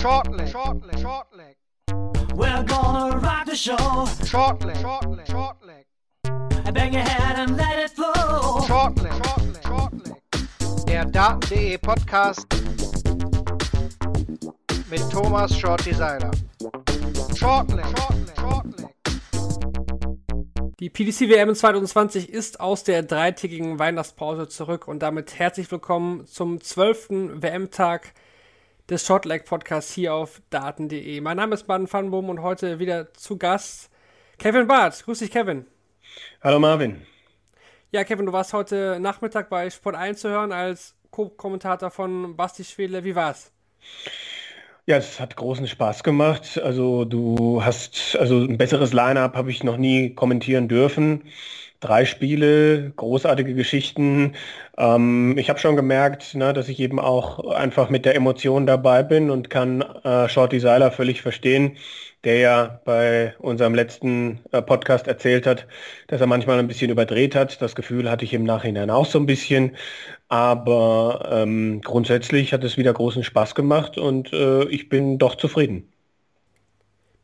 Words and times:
Shortleg, 0.00 0.48
shortleg, 0.48 0.98
shortleg. 0.98 1.56
We're 2.34 2.62
gonna 2.64 3.18
rock 3.18 3.44
the 3.44 3.54
show. 3.54 3.76
Shortleg, 4.24 4.76
shortleg, 4.76 5.26
shortleg. 5.26 5.84
Bang 6.72 6.94
your 6.94 7.02
head 7.02 7.38
and 7.38 7.58
let 7.58 7.78
it 7.78 7.90
flow. 7.90 8.62
Shortleg, 8.66 9.12
shortleg, 9.22 9.62
shortleg. 9.62 10.86
Der 10.86 11.04
Daten.de 11.04 11.76
Podcast 11.76 12.46
mit 14.88 15.02
Thomas 15.10 15.54
Shorty 15.54 15.92
Seiler. 15.92 16.30
Shortleg, 17.36 17.84
shortleg, 17.84 18.36
shortleg. 18.40 18.88
Die 20.80 20.88
PDC 20.88 21.28
WM 21.28 21.54
2020 21.54 22.30
ist 22.30 22.58
aus 22.58 22.84
der 22.84 23.02
dreitägigen 23.02 23.78
Weihnachtspause 23.78 24.48
zurück 24.48 24.88
und 24.88 25.00
damit 25.02 25.38
herzlich 25.38 25.70
willkommen 25.70 26.26
zum 26.26 26.62
zwölften 26.62 27.42
WM-Tag 27.42 28.14
des 28.90 29.06
Shortleg 29.06 29.44
Podcasts 29.44 29.94
hier 29.94 30.12
auf 30.12 30.42
daten.de. 30.50 31.20
Mein 31.20 31.36
Name 31.36 31.54
ist 31.54 31.68
Baden 31.68 31.86
Fanboom 31.86 32.28
und 32.28 32.42
heute 32.42 32.80
wieder 32.80 33.14
zu 33.14 33.38
Gast 33.38 33.88
Kevin 34.36 34.66
Barth. 34.66 35.04
Grüß 35.04 35.20
dich, 35.20 35.30
Kevin. 35.30 35.64
Hallo 36.42 36.58
Marvin. 36.58 37.06
Ja, 37.92 38.02
Kevin, 38.02 38.26
du 38.26 38.32
warst 38.32 38.52
heute 38.52 38.98
Nachmittag 38.98 39.48
bei 39.48 39.70
Sport 39.70 39.94
1 39.94 40.20
zu 40.20 40.28
hören 40.28 40.50
als 40.50 40.96
Co-Kommentator 41.12 41.92
von 41.92 42.34
Basti 42.36 42.64
Schwede. 42.64 43.04
Wie 43.04 43.14
war's? 43.14 43.52
Ja, 44.86 44.96
es 44.96 45.20
hat 45.20 45.36
großen 45.36 45.68
Spaß 45.68 46.02
gemacht. 46.02 46.60
Also 46.60 47.04
du 47.04 47.62
hast, 47.64 48.16
also 48.18 48.38
ein 48.38 48.58
besseres 48.58 48.92
Line-up 48.92 49.36
habe 49.36 49.52
ich 49.52 49.62
noch 49.62 49.76
nie 49.76 50.16
kommentieren 50.16 50.66
dürfen. 50.66 51.28
Drei 51.80 52.04
Spiele, 52.04 52.92
großartige 52.96 53.54
Geschichten. 53.54 54.34
Ähm, 54.76 55.38
ich 55.38 55.48
habe 55.48 55.58
schon 55.58 55.76
gemerkt, 55.76 56.34
ne, 56.34 56.52
dass 56.52 56.68
ich 56.68 56.78
eben 56.78 57.00
auch 57.00 57.38
einfach 57.50 57.88
mit 57.88 58.04
der 58.04 58.14
Emotion 58.16 58.66
dabei 58.66 59.02
bin 59.02 59.30
und 59.30 59.48
kann 59.48 59.80
äh, 60.04 60.28
Shorty 60.28 60.60
Seiler 60.60 60.90
völlig 60.92 61.22
verstehen, 61.22 61.78
der 62.24 62.38
ja 62.38 62.80
bei 62.84 63.34
unserem 63.38 63.74
letzten 63.74 64.40
äh, 64.52 64.60
Podcast 64.60 65.06
erzählt 65.08 65.46
hat, 65.46 65.66
dass 66.08 66.20
er 66.20 66.26
manchmal 66.26 66.58
ein 66.58 66.68
bisschen 66.68 66.90
überdreht 66.90 67.34
hat. 67.34 67.62
Das 67.62 67.74
Gefühl 67.74 68.10
hatte 68.10 68.24
ich 68.26 68.34
im 68.34 68.44
Nachhinein 68.44 68.90
auch 68.90 69.06
so 69.06 69.18
ein 69.18 69.26
bisschen. 69.26 69.76
Aber 70.28 71.28
ähm, 71.32 71.80
grundsätzlich 71.82 72.52
hat 72.52 72.62
es 72.64 72.76
wieder 72.76 72.92
großen 72.92 73.24
Spaß 73.24 73.54
gemacht 73.54 73.98
und 73.98 74.32
äh, 74.32 74.64
ich 74.68 74.88
bin 74.88 75.18
doch 75.18 75.34
zufrieden. 75.36 75.90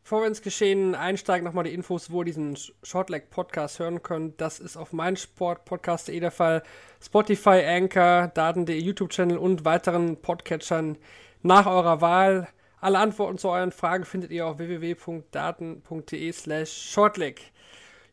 Bevor 0.06 0.20
wir 0.20 0.28
ins 0.28 0.40
Geschehen 0.40 0.94
einsteigen, 0.94 1.44
nochmal 1.44 1.64
die 1.64 1.74
Infos, 1.74 2.12
wo 2.12 2.20
ihr 2.20 2.26
diesen 2.26 2.56
Shortleg 2.84 3.28
Podcast 3.28 3.80
hören 3.80 4.04
könnt. 4.04 4.40
Das 4.40 4.60
ist 4.60 4.76
auf 4.76 4.92
meinsportpodcast.de 4.92 6.20
der 6.20 6.30
Fall. 6.30 6.62
Spotify, 7.02 7.64
Anchor, 7.66 8.28
Daten.de 8.32 8.78
YouTube-Channel 8.78 9.36
und 9.36 9.64
weiteren 9.64 10.22
Podcatchern 10.22 10.96
nach 11.42 11.66
eurer 11.66 12.00
Wahl. 12.02 12.46
Alle 12.80 13.00
Antworten 13.00 13.36
zu 13.36 13.48
euren 13.48 13.72
Fragen 13.72 14.04
findet 14.04 14.30
ihr 14.30 14.46
auf 14.46 14.58
www.daten.de 14.58 16.32
slash 16.32 16.70
shortleg. 16.70 17.40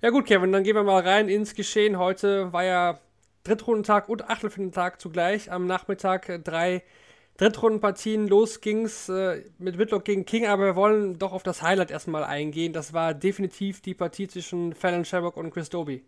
Ja 0.02 0.10
gut, 0.10 0.26
Kevin, 0.26 0.52
dann 0.52 0.64
gehen 0.64 0.76
wir 0.76 0.82
mal 0.82 1.04
rein 1.04 1.30
ins 1.30 1.54
Geschehen. 1.54 2.00
Heute 2.00 2.52
war 2.52 2.64
ja 2.64 3.00
Drittrundentag 3.44 4.10
und 4.10 4.32
Achtelfinaltag 4.32 5.00
zugleich. 5.00 5.52
Am 5.52 5.68
Nachmittag 5.68 6.28
äh, 6.28 6.40
drei 6.40 6.82
Drittrundenpartien. 7.38 8.28
Los 8.28 8.62
ging's 8.62 9.10
äh, 9.10 9.44
mit 9.58 9.78
Whitlock 9.78 10.06
gegen 10.06 10.26
King, 10.26 10.46
aber 10.46 10.66
wir 10.66 10.76
wollen 10.76 11.18
doch 11.18 11.34
auf 11.34 11.44
das 11.44 11.62
Highlight 11.62 11.92
erstmal 11.92 12.24
eingehen. 12.24 12.74
Das 12.74 12.94
war 12.94 13.14
definitiv 13.14 13.82
die 13.82 13.94
Partie 13.94 14.28
zwischen 14.28 14.74
Fallon 14.74 15.06
Sherrock 15.06 15.38
und 15.38 15.52
Chris 15.52 15.70
Doby. 15.70 16.04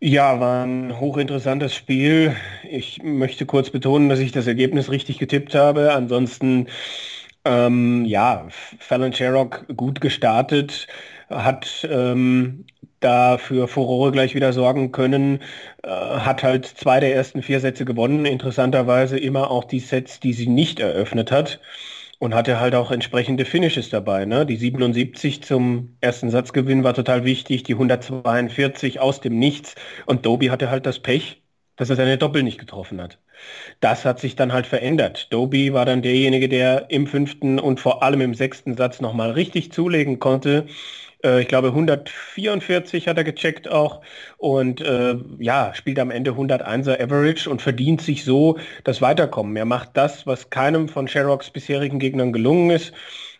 Ja, 0.00 0.38
war 0.40 0.64
ein 0.64 1.00
hochinteressantes 1.00 1.74
Spiel. 1.74 2.36
Ich 2.68 3.02
möchte 3.02 3.46
kurz 3.46 3.70
betonen, 3.70 4.08
dass 4.08 4.18
ich 4.18 4.32
das 4.32 4.46
Ergebnis 4.46 4.90
richtig 4.90 5.18
getippt 5.18 5.54
habe. 5.54 5.92
Ansonsten, 5.92 6.68
ähm, 7.44 8.04
ja, 8.04 8.46
Fallon 8.78 9.12
Sherrock 9.12 9.66
gut 9.76 10.00
gestartet, 10.00 10.88
hat 11.30 11.86
ähm, 11.90 12.66
da 13.04 13.38
für 13.38 13.68
Furore 13.68 14.12
gleich 14.12 14.34
wieder 14.34 14.52
sorgen 14.52 14.92
können, 14.92 15.40
äh, 15.82 15.88
hat 15.88 16.42
halt 16.42 16.66
zwei 16.66 17.00
der 17.00 17.14
ersten 17.14 17.42
vier 17.42 17.60
Sätze 17.60 17.84
gewonnen, 17.84 18.24
interessanterweise 18.26 19.18
immer 19.18 19.50
auch 19.50 19.64
die 19.64 19.80
Sets, 19.80 20.20
die 20.20 20.32
sie 20.32 20.48
nicht 20.48 20.80
eröffnet 20.80 21.30
hat 21.30 21.60
und 22.18 22.34
hatte 22.34 22.58
halt 22.60 22.74
auch 22.74 22.90
entsprechende 22.90 23.44
Finishes 23.44 23.90
dabei. 23.90 24.24
Ne? 24.24 24.46
Die 24.46 24.56
77 24.56 25.42
zum 25.42 25.96
ersten 26.00 26.30
Satzgewinn 26.30 26.84
war 26.84 26.94
total 26.94 27.24
wichtig, 27.24 27.64
die 27.64 27.74
142 27.74 29.00
aus 29.00 29.20
dem 29.20 29.38
Nichts 29.38 29.74
und 30.06 30.24
Doby 30.26 30.46
hatte 30.46 30.70
halt 30.70 30.86
das 30.86 30.98
Pech, 31.00 31.43
dass 31.76 31.90
er 31.90 31.96
seine 31.96 32.18
Doppel 32.18 32.42
nicht 32.42 32.58
getroffen 32.58 33.00
hat. 33.00 33.18
Das 33.80 34.04
hat 34.04 34.20
sich 34.20 34.36
dann 34.36 34.52
halt 34.52 34.66
verändert. 34.66 35.32
Doby 35.32 35.72
war 35.72 35.84
dann 35.84 36.02
derjenige, 36.02 36.48
der 36.48 36.90
im 36.90 37.06
fünften 37.06 37.58
und 37.58 37.80
vor 37.80 38.02
allem 38.02 38.20
im 38.20 38.34
sechsten 38.34 38.76
Satz 38.76 39.00
nochmal 39.00 39.32
richtig 39.32 39.72
zulegen 39.72 40.18
konnte 40.18 40.66
äh, 41.24 41.40
ich 41.42 41.48
glaube 41.48 41.68
144 41.68 43.08
hat 43.08 43.16
er 43.16 43.24
gecheckt 43.24 43.68
auch 43.68 44.02
und 44.36 44.80
äh, 44.80 45.16
ja, 45.38 45.74
spielt 45.74 45.98
am 45.98 46.10
Ende 46.10 46.32
101er 46.32 47.00
Average 47.02 47.50
und 47.50 47.62
verdient 47.62 48.02
sich 48.02 48.24
so 48.24 48.58
das 48.84 49.00
Weiterkommen. 49.02 49.56
Er 49.56 49.64
macht 49.64 49.90
das, 49.94 50.26
was 50.26 50.50
keinem 50.50 50.88
von 50.88 51.08
Sherrocks 51.08 51.50
bisherigen 51.50 51.98
Gegnern 51.98 52.32
gelungen 52.32 52.70
ist, 52.70 52.92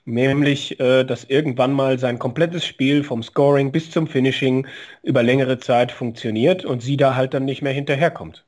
nämlich 0.04 0.78
äh, 0.80 1.04
dass 1.04 1.24
irgendwann 1.24 1.72
mal 1.72 1.98
sein 1.98 2.18
komplettes 2.18 2.64
Spiel 2.64 3.04
vom 3.04 3.22
Scoring 3.22 3.72
bis 3.72 3.90
zum 3.90 4.06
Finishing 4.06 4.66
über 5.02 5.22
längere 5.22 5.58
Zeit 5.58 5.92
funktioniert 5.92 6.64
und 6.64 6.82
sie 6.82 6.96
da 6.96 7.14
halt 7.14 7.34
dann 7.34 7.44
nicht 7.44 7.62
mehr 7.62 7.72
hinterherkommt. 7.72 8.44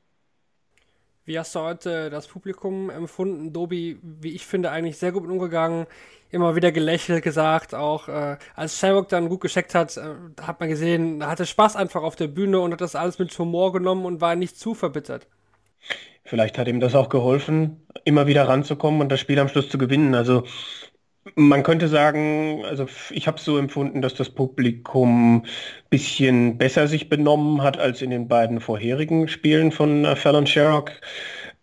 Wie 1.25 1.37
hast 1.37 1.55
du 1.55 1.59
heute 1.59 2.09
das 2.09 2.27
Publikum 2.27 2.89
empfunden? 2.89 3.51
Dobi, 3.51 3.99
wie 4.01 4.33
ich 4.33 4.45
finde, 4.45 4.71
eigentlich 4.71 4.97
sehr 4.97 5.11
gut 5.11 5.27
umgegangen 5.27 5.87
immer 6.29 6.55
wieder 6.55 6.71
gelächelt, 6.71 7.23
gesagt, 7.23 7.73
auch 7.73 8.07
äh, 8.07 8.37
als 8.55 8.79
Sherrock 8.79 9.09
dann 9.09 9.29
gut 9.29 9.41
gescheckt 9.41 9.75
hat, 9.75 9.95
äh, 9.97 10.15
hat 10.41 10.59
man 10.59 10.69
gesehen, 10.69 11.21
er 11.21 11.29
hatte 11.29 11.45
Spaß 11.45 11.75
einfach 11.75 12.03
auf 12.03 12.15
der 12.15 12.27
Bühne 12.27 12.59
und 12.59 12.73
hat 12.73 12.81
das 12.81 12.95
alles 12.95 13.19
mit 13.19 13.37
Humor 13.37 13.71
genommen 13.71 14.05
und 14.05 14.21
war 14.21 14.35
nicht 14.35 14.57
zu 14.57 14.73
verbittert. 14.73 15.27
Vielleicht 16.23 16.57
hat 16.57 16.67
ihm 16.67 16.81
das 16.81 16.95
auch 16.95 17.07
geholfen, 17.07 17.87
immer 18.03 18.27
wieder 18.27 18.47
ranzukommen 18.49 18.99
und 18.99 19.09
das 19.09 19.21
Spiel 19.21 19.39
am 19.39 19.47
Schluss 19.47 19.69
zu 19.69 19.77
gewinnen. 19.77 20.13
Also 20.13 20.43
man 21.35 21.63
könnte 21.63 21.87
sagen, 21.87 22.63
also 22.65 22.87
ich 23.11 23.27
habe 23.27 23.39
so 23.39 23.57
empfunden, 23.57 24.01
dass 24.01 24.13
das 24.15 24.29
Publikum 24.29 25.45
bisschen 25.89 26.57
besser 26.57 26.87
sich 26.87 27.09
benommen 27.09 27.61
hat 27.63 27.77
als 27.79 28.01
in 28.01 28.09
den 28.09 28.27
beiden 28.27 28.59
vorherigen 28.59 29.27
Spielen 29.27 29.71
von 29.71 30.05
äh, 30.05 30.15
Fallon 30.15 30.47
Sherrock. 30.47 30.91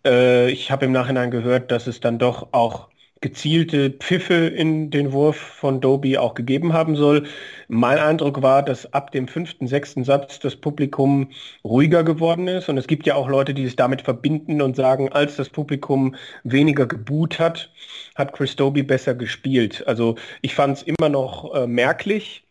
Äh, 0.05 0.49
ich 0.51 0.71
habe 0.71 0.85
im 0.85 0.91
Nachhinein 0.91 1.31
gehört, 1.31 1.71
dass 1.71 1.87
es 1.87 1.99
dann 1.99 2.19
doch 2.19 2.47
auch 2.53 2.89
gezielte 3.25 3.89
Pfiffe 3.89 4.35
in 4.35 4.91
den 4.91 5.11
Wurf 5.11 5.35
von 5.35 5.81
Doby 5.81 6.19
auch 6.19 6.35
gegeben 6.35 6.73
haben 6.73 6.95
soll. 6.95 7.25
Mein 7.67 7.97
Eindruck 7.97 8.43
war, 8.43 8.61
dass 8.61 8.93
ab 8.93 9.11
dem 9.11 9.27
fünften, 9.27 9.67
sechsten 9.67 10.03
Satz 10.03 10.37
das 10.37 10.55
Publikum 10.55 11.31
ruhiger 11.63 12.03
geworden 12.03 12.47
ist. 12.47 12.69
Und 12.69 12.77
es 12.77 12.85
gibt 12.85 13.07
ja 13.07 13.15
auch 13.15 13.27
Leute, 13.27 13.55
die 13.55 13.63
es 13.63 13.75
damit 13.75 14.03
verbinden 14.03 14.61
und 14.61 14.75
sagen, 14.75 15.11
als 15.11 15.37
das 15.37 15.49
Publikum 15.49 16.13
weniger 16.43 16.85
geboot 16.85 17.39
hat, 17.39 17.71
hat 18.13 18.31
Chris 18.33 18.55
Doby 18.55 18.83
besser 18.83 19.15
gespielt. 19.15 19.83
Also 19.87 20.17
ich 20.43 20.53
fand 20.53 20.77
es 20.77 20.83
immer 20.83 21.09
noch 21.09 21.51
äh, 21.55 21.65
merklich, 21.65 22.44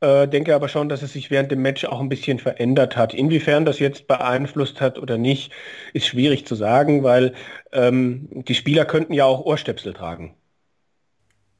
äh, 0.00 0.26
denke 0.28 0.54
aber 0.54 0.68
schon, 0.68 0.88
dass 0.88 1.02
es 1.02 1.12
sich 1.12 1.30
während 1.30 1.50
dem 1.50 1.62
Match 1.62 1.84
auch 1.84 2.00
ein 2.00 2.08
bisschen 2.08 2.38
verändert 2.38 2.96
hat. 2.96 3.14
Inwiefern 3.14 3.64
das 3.64 3.78
jetzt 3.78 4.06
beeinflusst 4.08 4.80
hat 4.80 4.98
oder 4.98 5.18
nicht, 5.18 5.52
ist 5.92 6.06
schwierig 6.06 6.46
zu 6.46 6.54
sagen, 6.54 7.02
weil 7.02 7.34
ähm, 7.72 8.28
die 8.48 8.54
Spieler 8.54 8.84
könnten 8.84 9.12
ja 9.14 9.24
auch 9.26 9.40
Ohrstöpsel 9.44 9.92
tragen. 9.94 10.34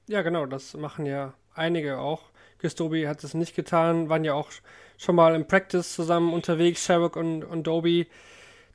Ja, 0.08 0.22
genau, 0.22 0.46
das 0.46 0.74
machen 0.74 1.06
ja 1.06 1.34
einige 1.54 1.98
auch. 1.98 2.22
Gistobi 2.58 3.06
hat 3.06 3.22
es 3.24 3.34
nicht 3.34 3.54
getan, 3.54 4.08
waren 4.08 4.24
ja 4.24 4.34
auch 4.34 4.50
schon 4.98 5.14
mal 5.14 5.34
im 5.34 5.46
Practice 5.46 5.94
zusammen 5.94 6.32
unterwegs, 6.34 6.84
Sherrock 6.84 7.16
und, 7.16 7.44
und 7.44 7.66
Doby. 7.66 8.06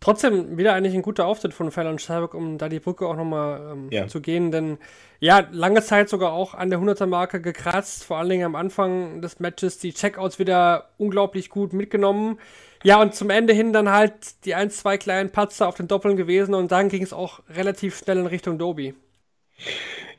Trotzdem 0.05 0.55
wieder 0.55 0.75
eigentlich 0.75 0.93
ein 0.93 1.01
guter 1.01 1.25
Auftritt 1.25 1.55
von 1.55 1.71
Fallon 1.71 1.97
Sherrock, 1.97 2.35
um 2.35 2.59
da 2.59 2.69
die 2.69 2.79
Brücke 2.79 3.07
auch 3.07 3.15
nochmal 3.15 3.71
ähm, 3.71 3.87
ja. 3.89 4.07
zu 4.07 4.21
gehen, 4.21 4.51
denn 4.51 4.77
ja, 5.19 5.47
lange 5.51 5.81
Zeit 5.81 6.09
sogar 6.09 6.31
auch 6.31 6.53
an 6.53 6.69
der 6.69 6.77
100er 6.77 7.07
Marke 7.07 7.41
gekratzt, 7.41 8.03
vor 8.03 8.17
allen 8.17 8.29
Dingen 8.29 8.45
am 8.45 8.55
Anfang 8.55 9.23
des 9.23 9.39
Matches 9.39 9.79
die 9.79 9.93
Checkouts 9.93 10.37
wieder 10.37 10.89
unglaublich 10.99 11.49
gut 11.49 11.73
mitgenommen. 11.73 12.37
Ja, 12.83 13.01
und 13.01 13.15
zum 13.15 13.31
Ende 13.31 13.53
hin 13.53 13.73
dann 13.73 13.89
halt 13.89 14.45
die 14.45 14.53
ein, 14.53 14.69
zwei 14.69 14.99
kleinen 14.99 15.31
Patzer 15.31 15.67
auf 15.67 15.73
den 15.73 15.87
Doppeln 15.87 16.17
gewesen 16.17 16.53
und 16.53 16.71
dann 16.71 16.89
ging 16.89 17.01
es 17.01 17.11
auch 17.11 17.39
relativ 17.49 17.97
schnell 17.97 18.19
in 18.19 18.27
Richtung 18.27 18.59
Doby. 18.59 18.93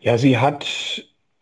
Ja, 0.00 0.18
sie 0.18 0.38
hat 0.38 0.66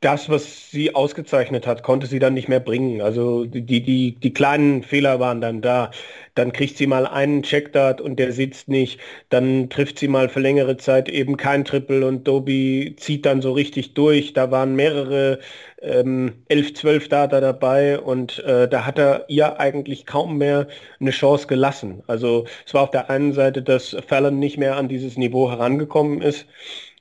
das, 0.04 0.28
was 0.28 0.70
sie 0.70 0.94
ausgezeichnet 0.94 1.66
hat, 1.66 1.82
konnte 1.82 2.06
sie 2.06 2.18
dann 2.18 2.34
nicht 2.34 2.48
mehr 2.48 2.60
bringen. 2.60 3.00
Also 3.00 3.46
die, 3.46 3.64
die, 3.64 4.12
die 4.16 4.34
kleinen 4.34 4.82
Fehler 4.82 5.18
waren 5.20 5.40
dann 5.40 5.62
da. 5.62 5.90
Dann 6.34 6.52
kriegt 6.52 6.76
sie 6.76 6.86
mal 6.86 7.06
einen 7.06 7.42
Checkdart 7.42 8.00
und 8.00 8.18
der 8.18 8.32
sitzt 8.32 8.68
nicht. 8.68 9.00
Dann 9.30 9.70
trifft 9.70 9.98
sie 9.98 10.08
mal 10.08 10.28
für 10.28 10.40
längere 10.40 10.76
Zeit 10.76 11.08
eben 11.08 11.36
kein 11.36 11.64
Triple 11.64 12.06
und 12.06 12.28
Doby 12.28 12.96
zieht 12.98 13.24
dann 13.24 13.40
so 13.40 13.52
richtig 13.52 13.94
durch. 13.94 14.34
Da 14.34 14.50
waren 14.50 14.76
mehrere 14.76 15.38
ähm, 15.80 16.34
11, 16.48 16.74
12 16.74 17.08
Data 17.08 17.40
dabei 17.40 17.98
und 17.98 18.40
äh, 18.44 18.68
da 18.68 18.84
hat 18.84 18.98
er 18.98 19.24
ihr 19.28 19.58
eigentlich 19.58 20.06
kaum 20.06 20.36
mehr 20.38 20.68
eine 21.00 21.12
Chance 21.12 21.46
gelassen. 21.46 22.02
Also 22.06 22.46
es 22.66 22.74
war 22.74 22.82
auf 22.82 22.90
der 22.90 23.08
einen 23.10 23.32
Seite, 23.32 23.62
dass 23.62 23.96
Fallon 24.06 24.38
nicht 24.38 24.58
mehr 24.58 24.76
an 24.76 24.88
dieses 24.88 25.16
Niveau 25.16 25.50
herangekommen 25.50 26.20
ist 26.20 26.46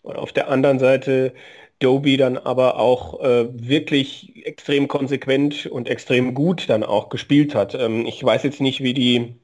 Und 0.04 0.18
auf 0.18 0.34
der 0.34 0.50
anderen 0.50 0.80
Seite 0.80 1.34
Doby 1.84 2.18
dann 2.18 2.38
aber 2.38 2.80
auch 2.80 3.22
äh, 3.22 3.48
wirklich 3.52 4.46
extrem 4.46 4.88
konsequent 4.88 5.66
und 5.66 5.88
extrem 5.90 6.34
gut 6.34 6.70
dann 6.70 6.84
auch 6.84 7.10
gespielt 7.10 7.56
hat. 7.56 7.76
Ähm, 7.76 8.06
ich 8.06 8.24
weiß 8.24 8.44
jetzt 8.44 8.62
nicht, 8.62 8.82
wie 8.82 8.94
die 8.94 9.36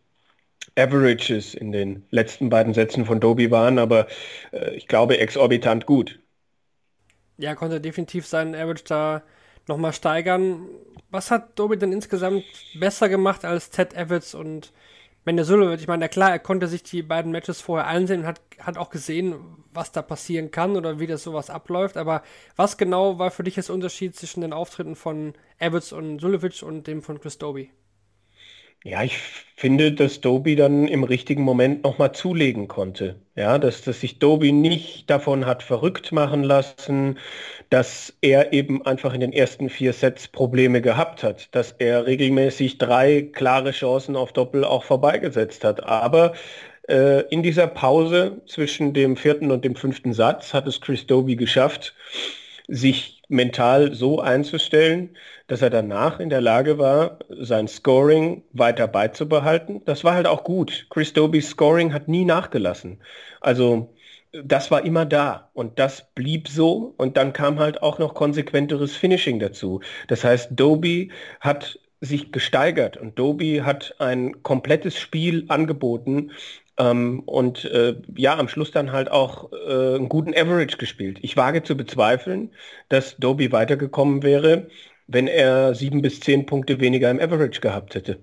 Averages 0.75 1.53
in 1.53 1.71
den 1.71 2.06
letzten 2.09 2.50
beiden 2.50 2.74
Sätzen 2.74 3.06
von 3.06 3.19
Doby 3.19 3.51
waren, 3.51 3.80
aber 3.80 4.07
äh, 4.51 4.75
ich 4.75 4.88
glaube 4.88 5.18
exorbitant 5.19 5.86
gut. 5.86 6.19
Ja, 7.38 7.56
konnte 7.56 7.81
definitiv 7.81 8.25
seinen 8.27 8.56
Average 8.56 8.83
da 8.88 9.24
nochmal 9.68 9.94
steigern. 9.94 10.68
Was 11.09 11.31
hat 11.31 11.57
Doby 11.57 11.77
denn 11.77 11.91
insgesamt 11.91 12.44
besser 12.80 13.09
gemacht 13.09 13.45
als 13.45 13.69
Ted 13.69 13.94
Evans 13.95 14.36
und 14.36 14.71
Mendesulovic? 15.25 15.81
Ich 15.81 15.88
meine, 15.88 16.10
klar, 16.10 16.31
er 16.31 16.39
konnte 16.39 16.68
sich 16.68 16.83
die 16.83 17.04
beiden 17.04 17.31
Matches 17.31 17.62
vorher 17.62 17.88
ansehen 17.88 18.21
und 18.21 18.27
hat, 18.27 18.42
hat 18.60 18.77
auch 18.77 18.89
gesehen, 18.89 19.36
was 19.74 19.92
da 19.92 20.01
passieren 20.01 20.51
kann 20.51 20.75
oder 20.75 21.00
wie 21.00 21.07
das 21.07 21.24
sowas 21.24 21.50
abläuft. 21.50 21.98
Aber 21.98 22.24
was 22.56 22.77
genau 22.77 23.19
war 23.19 23.31
für 23.31 23.44
dich 23.44 23.56
das 23.56 23.69
Unterschied 23.69 24.16
zwischen 24.16 24.42
den 24.42 24.54
Auftritten 24.54 24.95
von 24.95 25.33
Evans 25.57 25.92
und 25.92 26.19
Sulovic 26.19 26.63
und 26.63 26.88
dem 26.88 27.01
von 27.01 27.19
Chris 27.19 27.38
Doby? 27.38 27.71
Ja, 28.86 29.04
ich 29.04 29.18
finde, 29.58 29.92
dass 29.92 30.22
Doby 30.22 30.56
dann 30.56 30.88
im 30.88 31.04
richtigen 31.04 31.44
Moment 31.44 31.84
nochmal 31.84 32.14
zulegen 32.14 32.70
konnte. 32.70 33.20
Ja, 33.36 33.58
dass, 33.58 33.81
dass 33.81 34.00
sich 34.00 34.20
Doby 34.20 34.54
nicht 34.54 35.10
davon 35.10 35.46
hat 35.46 35.64
verrückt 35.64 36.14
machen 36.14 36.44
lassen, 36.44 37.18
dass 37.70 38.14
er 38.22 38.54
eben 38.54 38.86
einfach 38.86 39.14
in 39.14 39.20
den 39.20 39.34
ersten 39.34 39.70
vier 39.70 39.92
Sets 39.92 40.30
Probleme 40.30 40.81
gehabt 40.81 41.24
hat, 41.24 41.54
dass 41.54 41.74
er 41.74 42.06
regelmäßig 42.06 42.78
drei 42.78 43.22
klare 43.22 43.72
Chancen 43.72 44.16
auf 44.16 44.31
Doppel 44.31 44.64
auch 44.64 44.86
vorbeigesetzt 44.86 45.66
hat. 45.66 45.84
Aber 45.84 46.34
äh, 46.88 47.24
in 47.30 47.44
dieser 47.44 47.68
Pause 47.68 48.42
zwischen 48.48 48.94
dem 48.94 49.18
vierten 49.18 49.52
und 49.52 49.66
dem 49.66 49.75
fünften 49.75 50.14
Satz 50.14 50.54
hat 50.54 50.68
es 50.68 50.80
Chris 50.80 51.06
Doby 51.06 51.36
geschafft, 51.36 51.96
sich 52.69 53.21
mental 53.30 53.94
so 53.94 54.19
einzustellen, 54.19 55.18
dass 55.48 55.62
er 55.62 55.69
danach 55.69 56.19
in 56.19 56.30
der 56.30 56.42
Lage 56.42 56.77
war, 56.77 57.19
sein 57.30 57.68
Scoring 57.68 58.44
weiter 58.54 58.88
beizubehalten. 58.88 59.81
Das 59.86 60.04
war 60.04 60.13
halt 60.16 60.27
auch 60.27 60.44
gut. 60.44 60.88
Chris 60.89 61.13
Dobys 61.13 61.50
Scoring 61.50 61.94
hat 61.94 62.07
nie 62.07 62.25
nachgelassen. 62.25 63.01
Also 63.42 63.94
das 64.31 64.69
war 64.69 64.86
immer 64.86 65.06
da 65.06 65.50
und 65.54 65.80
das 65.80 66.06
blieb 66.13 66.48
so 66.48 66.94
und 66.98 67.18
dann 67.18 67.33
kam 67.33 67.60
halt 67.60 67.81
auch 67.81 67.98
noch 68.00 68.13
konsequenteres 68.13 68.95
Finishing 68.95 69.39
dazu. 69.39 69.81
Das 70.07 70.24
heißt, 70.24 70.51
Doby 70.51 71.12
hat 71.39 71.80
sich 72.01 72.31
gesteigert 72.31 72.98
und 72.98 73.18
Doby 73.18 73.62
hat 73.65 73.95
ein 74.00 74.44
komplettes 74.44 74.98
Spiel 74.98 75.45
angeboten, 75.50 76.31
ähm, 76.80 77.20
und 77.26 77.66
äh, 77.66 77.96
ja, 78.16 78.38
am 78.38 78.48
Schluss 78.48 78.72
dann 78.72 78.92
halt 78.92 79.12
auch 79.12 79.52
äh, 79.52 79.96
einen 79.96 80.10
guten 80.10 80.34
Average 80.34 80.78
gespielt. 80.78 81.20
Ich 81.22 81.38
wage 81.38 81.62
zu 81.62 81.76
bezweifeln, 81.76 82.52
dass 82.88 83.18
Doby 83.18 83.52
weitergekommen 83.52 84.24
wäre, 84.24 84.68
wenn 85.08 85.28
er 85.28 85.76
sieben 85.76 86.02
bis 86.02 86.22
zehn 86.22 86.46
Punkte 86.46 86.80
weniger 86.80 87.12
im 87.12 87.20
Average 87.20 87.60
gehabt 87.60 87.96
hätte. 87.96 88.20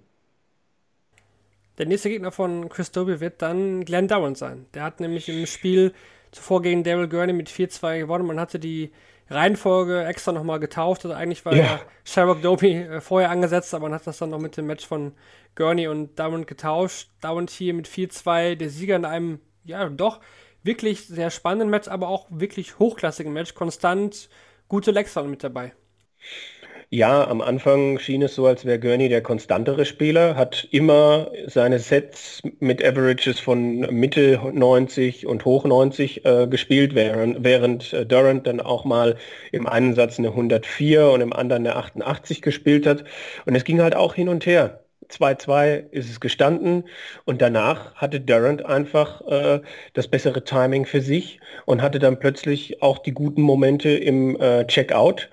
Der 1.78 1.86
nächste 1.86 2.08
Gegner 2.08 2.32
von 2.32 2.70
Chris 2.70 2.90
Doby 2.90 3.20
wird 3.20 3.42
dann 3.42 3.84
Glenn 3.84 4.08
Dowan 4.08 4.34
sein. 4.34 4.64
Der 4.72 4.82
hat 4.82 5.00
nämlich 5.00 5.28
im 5.28 5.44
Spiel 5.46 5.92
zuvor 6.32 6.62
gegen 6.62 6.82
Daryl 6.82 7.08
Gurney 7.08 7.34
mit 7.34 7.50
4-2 7.50 7.98
gewonnen. 8.00 8.26
Man 8.26 8.40
hatte 8.40 8.58
die 8.58 8.90
Reihenfolge 9.28 10.04
extra 10.04 10.32
nochmal 10.32 10.60
getauft. 10.60 11.04
Also 11.04 11.16
eigentlich 11.16 11.44
war 11.44 11.54
ja, 11.54 11.80
Sherrock 12.04 12.42
Doby 12.42 12.74
äh, 12.74 13.00
vorher 13.00 13.30
angesetzt, 13.30 13.74
aber 13.74 13.84
man 13.84 13.94
hat 13.94 14.06
das 14.06 14.18
dann 14.18 14.30
noch 14.30 14.38
mit 14.38 14.56
dem 14.56 14.66
Match 14.66 14.86
von 14.86 15.12
Gurney 15.54 15.88
und 15.88 16.18
Darwin 16.18 16.46
getauscht. 16.46 17.10
Darwin 17.20 17.46
hier 17.48 17.74
mit 17.74 17.88
4-2, 17.88 18.56
der 18.56 18.70
Sieger 18.70 18.96
in 18.96 19.04
einem, 19.04 19.40
ja, 19.64 19.88
doch 19.88 20.20
wirklich 20.62 21.06
sehr 21.06 21.30
spannenden 21.30 21.70
Match, 21.70 21.88
aber 21.88 22.08
auch 22.08 22.26
wirklich 22.30 22.78
hochklassigen 22.78 23.32
Match. 23.32 23.54
Konstant 23.54 24.28
gute 24.68 24.90
Legs 24.90 25.14
mit 25.16 25.42
dabei. 25.42 25.72
Ja, 26.90 27.26
am 27.26 27.40
Anfang 27.40 27.98
schien 27.98 28.22
es 28.22 28.36
so, 28.36 28.46
als 28.46 28.64
wäre 28.64 28.78
Gurney 28.78 29.08
der 29.08 29.20
konstantere 29.20 29.84
Spieler, 29.84 30.36
hat 30.36 30.68
immer 30.70 31.32
seine 31.46 31.80
Sets 31.80 32.42
mit 32.60 32.84
Averages 32.84 33.40
von 33.40 33.80
Mitte 33.92 34.40
90 34.52 35.26
und 35.26 35.44
hoch 35.44 35.64
90 35.64 36.24
äh, 36.24 36.46
gespielt, 36.46 36.94
während, 36.94 37.42
während 37.42 37.92
äh, 37.92 38.06
Durant 38.06 38.46
dann 38.46 38.60
auch 38.60 38.84
mal 38.84 39.16
im 39.50 39.66
einen 39.66 39.94
Satz 39.96 40.18
eine 40.20 40.28
104 40.28 41.10
und 41.10 41.22
im 41.22 41.32
anderen 41.32 41.66
eine 41.66 41.76
88 41.76 42.40
gespielt 42.40 42.86
hat. 42.86 43.02
Und 43.46 43.56
es 43.56 43.64
ging 43.64 43.80
halt 43.82 43.96
auch 43.96 44.14
hin 44.14 44.28
und 44.28 44.46
her. 44.46 44.80
2-2 45.10 45.90
ist 45.90 46.08
es 46.10 46.20
gestanden 46.20 46.84
und 47.24 47.42
danach 47.42 47.94
hatte 47.96 48.20
Durant 48.20 48.64
einfach 48.64 49.20
äh, 49.26 49.60
das 49.92 50.08
bessere 50.08 50.44
Timing 50.44 50.86
für 50.86 51.00
sich 51.00 51.40
und 51.64 51.82
hatte 51.82 51.98
dann 51.98 52.18
plötzlich 52.18 52.82
auch 52.82 52.98
die 52.98 53.12
guten 53.12 53.42
Momente 53.42 53.90
im 53.90 54.40
äh, 54.40 54.66
Checkout 54.66 55.30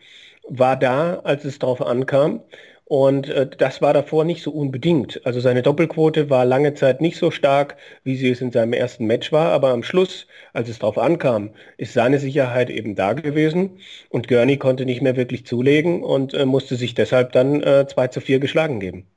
war 0.47 0.77
da, 0.77 1.19
als 1.23 1.45
es 1.45 1.59
darauf 1.59 1.81
ankam. 1.81 2.41
Und 2.85 3.29
äh, 3.29 3.47
das 3.47 3.81
war 3.81 3.93
davor 3.93 4.25
nicht 4.25 4.43
so 4.43 4.51
unbedingt. 4.51 5.25
Also 5.25 5.39
seine 5.39 5.63
Doppelquote 5.63 6.29
war 6.29 6.45
lange 6.45 6.73
Zeit 6.73 7.01
nicht 7.01 7.17
so 7.17 7.31
stark, 7.31 7.77
wie 8.03 8.17
sie 8.17 8.29
es 8.29 8.41
in 8.41 8.51
seinem 8.51 8.73
ersten 8.73 9.05
Match 9.05 9.31
war. 9.31 9.51
Aber 9.51 9.69
am 9.69 9.83
Schluss, 9.83 10.27
als 10.51 10.69
es 10.69 10.79
darauf 10.79 10.97
ankam, 10.97 11.51
ist 11.77 11.93
seine 11.93 12.19
Sicherheit 12.19 12.69
eben 12.69 12.95
da 12.95 13.13
gewesen. 13.13 13.79
Und 14.09 14.27
Gurney 14.27 14.57
konnte 14.57 14.85
nicht 14.85 15.01
mehr 15.01 15.15
wirklich 15.15 15.45
zulegen 15.45 16.03
und 16.03 16.33
äh, 16.33 16.45
musste 16.45 16.75
sich 16.75 16.93
deshalb 16.93 17.31
dann 17.31 17.63
äh, 17.63 17.87
2 17.87 18.07
zu 18.09 18.21
4 18.21 18.39
geschlagen 18.39 18.79
geben. 18.79 19.07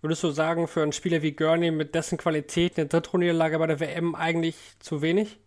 Würdest 0.00 0.22
du 0.22 0.30
sagen, 0.30 0.66
für 0.68 0.82
einen 0.82 0.92
Spieler 0.92 1.22
wie 1.22 1.32
Gurney 1.32 1.70
mit 1.70 1.94
dessen 1.94 2.18
Qualität 2.18 2.78
eine 2.78 2.88
Drittrundenlage 2.88 3.58
bei 3.58 3.66
der 3.66 3.78
WM 3.78 4.14
eigentlich 4.14 4.56
zu 4.80 5.02
wenig? 5.02 5.38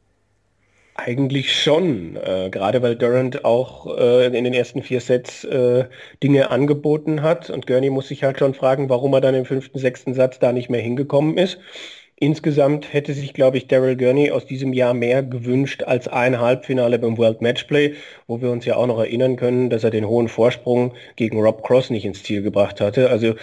Eigentlich 0.98 1.62
schon, 1.62 2.16
äh, 2.16 2.50
gerade 2.50 2.82
weil 2.82 2.96
Durant 2.96 3.44
auch 3.44 3.98
äh, 3.98 4.28
in 4.28 4.46
den 4.46 4.54
ersten 4.54 4.82
vier 4.82 5.02
Sets 5.02 5.44
äh, 5.44 5.86
Dinge 6.24 6.52
angeboten 6.52 7.22
hat 7.22 7.50
und 7.50 7.68
Gurney 7.68 7.90
muss 7.90 8.08
sich 8.08 8.24
halt 8.24 8.40
schon 8.40 8.54
fragen, 8.54 8.88
warum 8.88 9.14
er 9.14 9.20
dann 9.20 9.36
im 9.36 9.44
fünften, 9.44 9.78
sechsten 9.78 10.14
Satz 10.14 10.40
da 10.40 10.54
nicht 10.54 10.70
mehr 10.70 10.80
hingekommen 10.80 11.38
ist. 11.38 11.60
Insgesamt 12.18 12.94
hätte 12.94 13.14
sich, 13.14 13.34
glaube 13.34 13.58
ich, 13.58 13.68
Daryl 13.68 13.98
Gurney 13.98 14.32
aus 14.32 14.46
diesem 14.46 14.72
Jahr 14.72 14.94
mehr 14.94 15.22
gewünscht 15.22 15.84
als 15.84 16.08
ein 16.08 16.40
Halbfinale 16.40 16.98
beim 16.98 17.18
World 17.18 17.42
Matchplay, 17.42 17.96
wo 18.28 18.42
wir 18.42 18.50
uns 18.52 18.64
ja 18.64 18.78
auch 18.78 18.88
noch 18.88 19.00
erinnern 19.00 19.36
können, 19.36 19.70
dass 19.70 19.84
er 19.84 19.92
den 19.92 20.08
hohen 20.08 20.30
Vorsprung 20.30 20.94
gegen 21.18 21.42
Rob 21.42 21.62
Cross 21.62 21.90
nicht 21.90 22.06
ins 22.06 22.24
Ziel 22.24 22.42
gebracht 22.42 22.80
hatte. 22.80 23.10
Also 23.10 23.36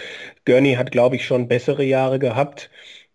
Gurney 0.45 0.73
hat, 0.73 0.91
glaube 0.91 1.17
ich, 1.17 1.25
schon 1.25 1.47
bessere 1.47 1.83
Jahre 1.83 2.17
gehabt 2.17 2.71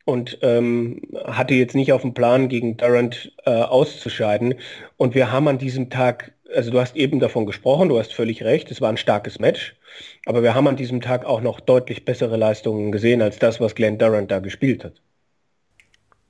und 0.08 0.38
ähm, 0.40 1.02
hatte 1.26 1.52
jetzt 1.52 1.74
nicht 1.74 1.92
auf 1.92 2.00
dem 2.00 2.14
Plan, 2.14 2.48
gegen 2.48 2.78
Durant 2.78 3.30
äh, 3.44 3.50
auszuscheiden. 3.50 4.54
Und 4.96 5.14
wir 5.14 5.30
haben 5.30 5.48
an 5.48 5.58
diesem 5.58 5.90
Tag, 5.90 6.32
also 6.56 6.70
du 6.70 6.80
hast 6.80 6.96
eben 6.96 7.20
davon 7.20 7.44
gesprochen, 7.44 7.90
du 7.90 7.98
hast 7.98 8.14
völlig 8.14 8.42
recht, 8.42 8.70
es 8.70 8.80
war 8.80 8.88
ein 8.88 8.96
starkes 8.96 9.38
Match, 9.38 9.76
aber 10.24 10.42
wir 10.42 10.54
haben 10.54 10.66
an 10.66 10.76
diesem 10.76 11.02
Tag 11.02 11.26
auch 11.26 11.42
noch 11.42 11.60
deutlich 11.60 12.06
bessere 12.06 12.38
Leistungen 12.38 12.90
gesehen 12.90 13.20
als 13.20 13.38
das, 13.38 13.60
was 13.60 13.74
Glenn 13.74 13.98
Durant 13.98 14.30
da 14.30 14.38
gespielt 14.38 14.82
hat. 14.82 14.94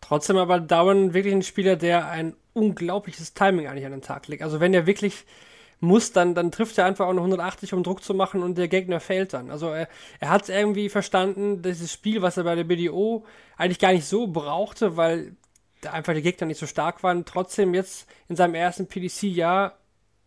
Trotzdem 0.01 0.39
aber 0.39 0.59
Durant 0.59 1.15
wirklich 1.15 1.35
ein 1.35 1.43
Spieler, 1.43 1.77
der 1.77 2.09
ein 2.09 2.35
unglaubliches 2.55 3.33
Timing 3.35 3.69
eigentlich 3.69 3.87
an 3.87 3.93
den 3.93 4.03
Tag 4.03 4.27
legt. 4.27 4.43
Also 4.43 4.59
wenn 4.59 4.75
er 4.75 4.89
wirklich 4.89 5.25
muss, 5.81 6.13
dann, 6.13 6.35
dann 6.35 6.51
trifft 6.51 6.79
er 6.79 6.87
einfach 6.87 7.07
auch 7.07 7.11
eine 7.11 7.21
180, 7.21 7.73
um 7.73 7.83
Druck 7.83 8.03
zu 8.03 8.15
machen 8.15 8.43
und 8.43 8.59
der 8.59 8.69
Gegner 8.69 9.01
fällt 9.01 9.33
dann. 9.33 9.51
Also 9.51 9.69
er, 9.69 9.89
er 10.21 10.31
hat 10.31 10.43
es 10.43 10.49
irgendwie 10.49 10.89
verstanden, 10.89 11.63
dieses 11.63 11.93
Spiel, 11.93 12.23
was 12.23 12.37
er 12.37 12.45
bei 12.45 12.55
der 12.55 12.65
BDO 12.65 13.25
eigentlich 13.57 13.79
gar 13.79 13.93
nicht 13.93 14.07
so 14.07 14.27
brauchte, 14.27 14.97
weil 14.97 15.37
da 15.81 15.93
einfach 15.93 16.15
die 16.15 16.23
Gegner 16.23 16.47
nicht 16.47 16.59
so 16.59 16.67
stark 16.67 17.03
waren, 17.03 17.25
trotzdem 17.25 17.75
jetzt 17.75 18.09
in 18.29 18.37
seinem 18.37 18.55
ersten 18.55 18.87
PDC-Jahr 18.87 19.79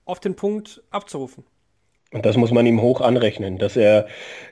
auf 0.05 0.19
den 0.19 0.35
Punkt 0.35 0.81
abzurufen. 0.89 1.43
Und 2.11 2.25
das 2.25 2.37
muss 2.37 2.51
man 2.51 2.65
ihm 2.65 2.81
hoch 2.81 3.01
anrechnen, 3.01 3.57
dass 3.57 3.77
er 3.77 4.07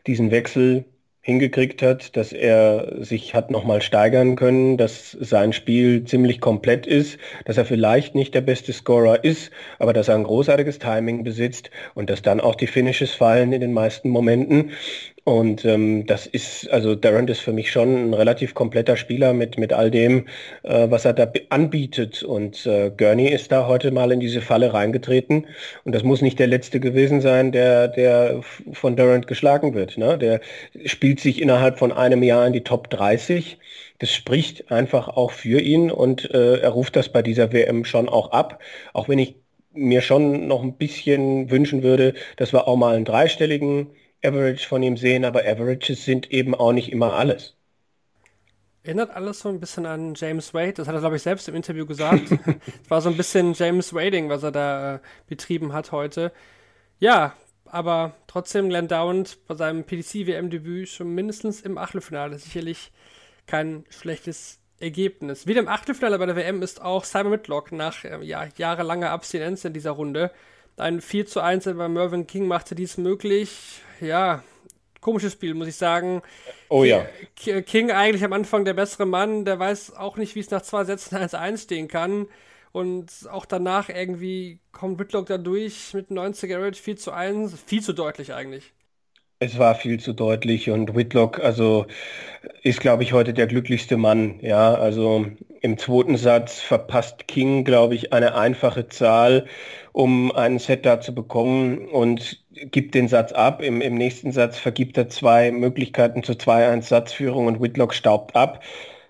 diesen 0.07 0.31
Wechsel 0.31 0.85
hingekriegt 1.29 1.83
hat, 1.83 2.17
dass 2.17 2.33
er 2.33 3.05
sich 3.05 3.35
hat 3.35 3.51
nochmal 3.51 3.83
steigern 3.83 4.35
können, 4.35 4.77
dass 4.77 5.11
sein 5.11 5.53
Spiel 5.53 6.03
ziemlich 6.03 6.41
komplett 6.41 6.87
ist, 6.87 7.19
dass 7.45 7.57
er 7.57 7.65
vielleicht 7.65 8.15
nicht 8.15 8.33
der 8.33 8.41
beste 8.41 8.73
Scorer 8.73 9.23
ist, 9.23 9.51
aber 9.77 9.93
dass 9.93 10.07
er 10.07 10.15
ein 10.15 10.23
großartiges 10.23 10.79
Timing 10.79 11.23
besitzt 11.23 11.69
und 11.93 12.09
dass 12.09 12.23
dann 12.23 12.39
auch 12.39 12.55
die 12.55 12.65
Finishes 12.65 13.11
fallen 13.11 13.53
in 13.53 13.61
den 13.61 13.73
meisten 13.73 14.09
Momenten. 14.09 14.71
Und 15.23 15.65
ähm, 15.65 16.05
das 16.05 16.25
ist, 16.25 16.69
also 16.69 16.95
Durant 16.95 17.29
ist 17.29 17.41
für 17.41 17.53
mich 17.53 17.71
schon 17.71 18.09
ein 18.09 18.13
relativ 18.13 18.53
kompletter 18.53 18.97
Spieler 18.97 19.33
mit, 19.33 19.57
mit 19.57 19.73
all 19.73 19.91
dem, 19.91 20.27
äh, 20.63 20.89
was 20.89 21.05
er 21.05 21.13
da 21.13 21.31
anbietet. 21.49 22.23
Und 22.23 22.65
äh, 22.65 22.91
Gurney 22.95 23.27
ist 23.27 23.51
da 23.51 23.67
heute 23.67 23.91
mal 23.91 24.11
in 24.11 24.19
diese 24.19 24.41
Falle 24.41 24.73
reingetreten. 24.73 25.47
Und 25.83 25.93
das 25.93 26.03
muss 26.03 26.21
nicht 26.21 26.39
der 26.39 26.47
letzte 26.47 26.79
gewesen 26.79 27.21
sein, 27.21 27.51
der, 27.51 27.87
der 27.87 28.41
von 28.71 28.95
Durant 28.95 29.27
geschlagen 29.27 29.73
wird. 29.73 29.97
Ne? 29.97 30.17
Der 30.17 30.41
spielt 30.85 31.19
sich 31.19 31.41
innerhalb 31.41 31.79
von 31.79 31.91
einem 31.91 32.23
Jahr 32.23 32.47
in 32.47 32.53
die 32.53 32.63
Top 32.63 32.89
30. 32.89 33.57
Das 33.99 34.11
spricht 34.11 34.71
einfach 34.71 35.09
auch 35.09 35.31
für 35.31 35.59
ihn 35.59 35.91
und 35.91 36.31
äh, 36.31 36.59
er 36.59 36.69
ruft 36.69 36.95
das 36.95 37.09
bei 37.09 37.21
dieser 37.21 37.51
WM 37.51 37.83
schon 37.83 38.07
auch 38.07 38.31
ab. 38.31 38.61
Auch 38.93 39.09
wenn 39.09 39.19
ich 39.19 39.35
mir 39.73 40.01
schon 40.01 40.47
noch 40.47 40.63
ein 40.63 40.73
bisschen 40.73 41.51
wünschen 41.51 41.83
würde, 41.83 42.13
dass 42.37 42.53
wir 42.53 42.67
auch 42.67 42.75
mal 42.77 42.95
einen 42.95 43.05
dreistelligen 43.05 43.87
Average 44.23 44.67
von 44.67 44.83
ihm 44.83 44.97
sehen, 44.97 45.25
aber 45.25 45.41
Averages 45.41 46.05
sind 46.05 46.31
eben 46.31 46.55
auch 46.55 46.73
nicht 46.73 46.91
immer 46.91 47.13
alles. 47.13 47.55
Erinnert 48.83 49.11
alles 49.11 49.39
so 49.39 49.49
ein 49.49 49.59
bisschen 49.59 49.85
an 49.85 50.13
James 50.15 50.53
Wade. 50.53 50.73
Das 50.73 50.87
hat 50.87 50.95
er, 50.95 51.01
glaube 51.01 51.17
ich, 51.17 51.21
selbst 51.21 51.47
im 51.49 51.55
Interview 51.55 51.85
gesagt. 51.85 52.31
Es 52.83 52.89
war 52.89 53.01
so 53.01 53.09
ein 53.09 53.17
bisschen 53.17 53.53
James 53.53 53.93
Wading, 53.93 54.29
was 54.29 54.43
er 54.43 54.51
da 54.51 54.95
äh, 54.95 54.99
betrieben 55.27 55.73
hat 55.73 55.91
heute. 55.91 56.31
Ja, 56.99 57.33
aber 57.65 58.15
trotzdem 58.27 58.69
Glenn 58.69 58.87
Downs 58.87 59.35
bei 59.35 59.55
seinem 59.55 59.83
PDC-WM-Debüt 59.83 60.89
schon 60.89 61.13
mindestens 61.13 61.61
im 61.61 61.77
Achtelfinale 61.77 62.39
sicherlich 62.39 62.91
kein 63.47 63.85
schlechtes 63.89 64.59
Ergebnis. 64.79 65.45
Wieder 65.45 65.59
im 65.59 65.67
Achtelfinale 65.67 66.17
bei 66.17 66.25
der 66.25 66.35
WM 66.35 66.61
ist 66.61 66.81
auch 66.81 67.03
Simon 67.03 67.33
Whitlock 67.33 67.71
nach 67.71 68.03
äh, 68.05 68.23
ja, 68.23 68.47
jahrelanger 68.57 69.11
Abstinenz 69.11 69.65
in 69.65 69.73
dieser 69.73 69.91
Runde. 69.91 70.31
Ein 70.79 71.01
4 71.01 71.25
zu 71.25 71.41
1 71.41 71.65
bei 71.65 71.89
Mervyn 71.89 72.27
King 72.27 72.47
machte 72.47 72.75
dies 72.75 72.97
möglich. 72.97 73.81
Ja, 73.99 74.43
komisches 75.01 75.33
Spiel, 75.33 75.53
muss 75.53 75.67
ich 75.67 75.75
sagen. 75.75 76.21
Oh 76.69 76.83
ja. 76.83 77.05
King 77.35 77.91
eigentlich 77.91 78.23
am 78.23 78.33
Anfang 78.33 78.65
der 78.65 78.73
bessere 78.73 79.05
Mann, 79.05 79.45
der 79.45 79.59
weiß 79.59 79.95
auch 79.95 80.17
nicht, 80.17 80.35
wie 80.35 80.39
es 80.39 80.51
nach 80.51 80.61
zwei 80.61 80.85
Sätzen 80.85 81.17
1-1 81.17 81.63
stehen 81.63 81.87
kann. 81.87 82.27
Und 82.71 83.11
auch 83.31 83.45
danach 83.45 83.89
irgendwie 83.89 84.59
kommt 84.71 84.99
Whitlock 84.99 85.25
da 85.25 85.37
durch 85.37 85.93
mit 85.93 86.11
90er 86.11 86.57
Average 86.57 86.81
4 86.81 86.95
zu 86.97 87.11
1. 87.11 87.61
Viel 87.65 87.81
zu 87.81 87.93
deutlich 87.93 88.33
eigentlich. 88.33 88.73
Es 89.41 89.57
war 89.57 89.75
viel 89.75 89.99
zu 90.01 90.11
deutlich 90.13 90.69
und 90.69 90.95
Whitlock, 90.95 91.39
also 91.39 91.85
ist, 92.63 92.81
glaube 92.81 93.03
ich, 93.03 93.13
heute 93.13 93.33
der 93.33 93.47
glücklichste 93.47 93.95
Mann. 93.95 94.39
Ja, 94.41 94.73
also 94.73 95.27
im 95.61 95.77
zweiten 95.77 96.17
Satz 96.17 96.59
verpasst 96.59 97.27
King, 97.27 97.63
glaube 97.63 97.95
ich, 97.95 98.11
eine 98.11 98.35
einfache 98.35 98.89
Zahl, 98.89 99.45
um 99.93 100.33
einen 100.33 100.59
Set 100.59 100.85
da 100.85 100.99
zu 100.99 101.15
bekommen 101.15 101.87
und 101.87 102.43
gibt 102.51 102.95
den 102.95 103.07
Satz 103.07 103.31
ab. 103.31 103.61
Im, 103.61 103.79
im 103.81 103.95
nächsten 103.95 104.33
Satz 104.33 104.57
vergibt 104.57 104.97
er 104.97 105.07
zwei 105.09 105.51
Möglichkeiten 105.51 106.21
zur 106.23 106.35
2-1 106.35 106.81
Satzführung 106.83 107.47
und 107.47 107.61
Whitlock 107.61 107.93
staubt 107.93 108.35
ab. 108.35 108.61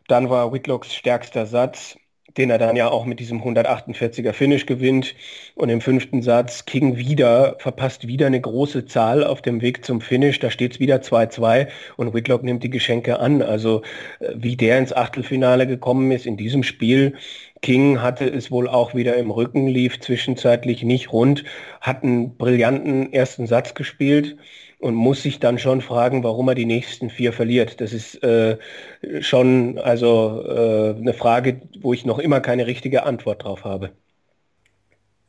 Dann 0.07 0.29
war 0.29 0.51
Whitlocks 0.53 0.93
stärkster 0.93 1.45
Satz 1.47 1.98
den 2.37 2.49
er 2.49 2.57
dann 2.57 2.75
ja 2.75 2.89
auch 2.89 3.05
mit 3.05 3.19
diesem 3.19 3.41
148er 3.41 4.33
Finish 4.33 4.65
gewinnt. 4.65 5.15
Und 5.55 5.69
im 5.69 5.81
fünften 5.81 6.21
Satz 6.21 6.65
King 6.65 6.97
wieder, 6.97 7.55
verpasst 7.59 8.07
wieder 8.07 8.27
eine 8.27 8.41
große 8.41 8.85
Zahl 8.85 9.23
auf 9.23 9.41
dem 9.41 9.61
Weg 9.61 9.85
zum 9.85 10.01
Finish. 10.01 10.39
Da 10.39 10.51
steht 10.51 10.73
es 10.73 10.79
wieder 10.79 10.97
2-2 10.97 11.67
und 11.97 12.13
Whitlock 12.13 12.43
nimmt 12.43 12.63
die 12.63 12.69
Geschenke 12.69 13.19
an. 13.19 13.41
Also 13.41 13.81
äh, 14.19 14.33
wie 14.35 14.55
der 14.55 14.77
ins 14.77 14.93
Achtelfinale 14.93 15.67
gekommen 15.67 16.11
ist 16.11 16.25
in 16.25 16.37
diesem 16.37 16.63
Spiel. 16.63 17.15
King 17.61 18.01
hatte 18.01 18.25
es 18.25 18.51
wohl 18.51 18.69
auch 18.69 18.95
wieder 18.95 19.17
im 19.17 19.31
Rücken, 19.31 19.67
lief 19.67 19.99
zwischenzeitlich 19.99 20.83
nicht 20.83 21.11
rund, 21.11 21.43
hat 21.81 22.03
einen 22.03 22.37
brillanten 22.37 23.11
ersten 23.11 23.47
Satz 23.47 23.73
gespielt 23.73 24.37
und 24.79 24.95
muss 24.95 25.21
sich 25.21 25.39
dann 25.39 25.59
schon 25.59 25.81
fragen, 25.81 26.23
warum 26.23 26.47
er 26.47 26.55
die 26.55 26.65
nächsten 26.65 27.09
vier 27.09 27.33
verliert. 27.33 27.81
Das 27.81 27.93
ist 27.93 28.23
äh, 28.23 28.57
schon 29.19 29.77
also 29.77 30.43
äh, 30.47 30.95
eine 30.97 31.13
Frage, 31.13 31.61
wo 31.81 31.93
ich 31.93 32.05
noch 32.05 32.19
immer 32.19 32.39
keine 32.39 32.65
richtige 32.65 33.03
Antwort 33.03 33.43
drauf 33.43 33.65
habe. 33.65 33.91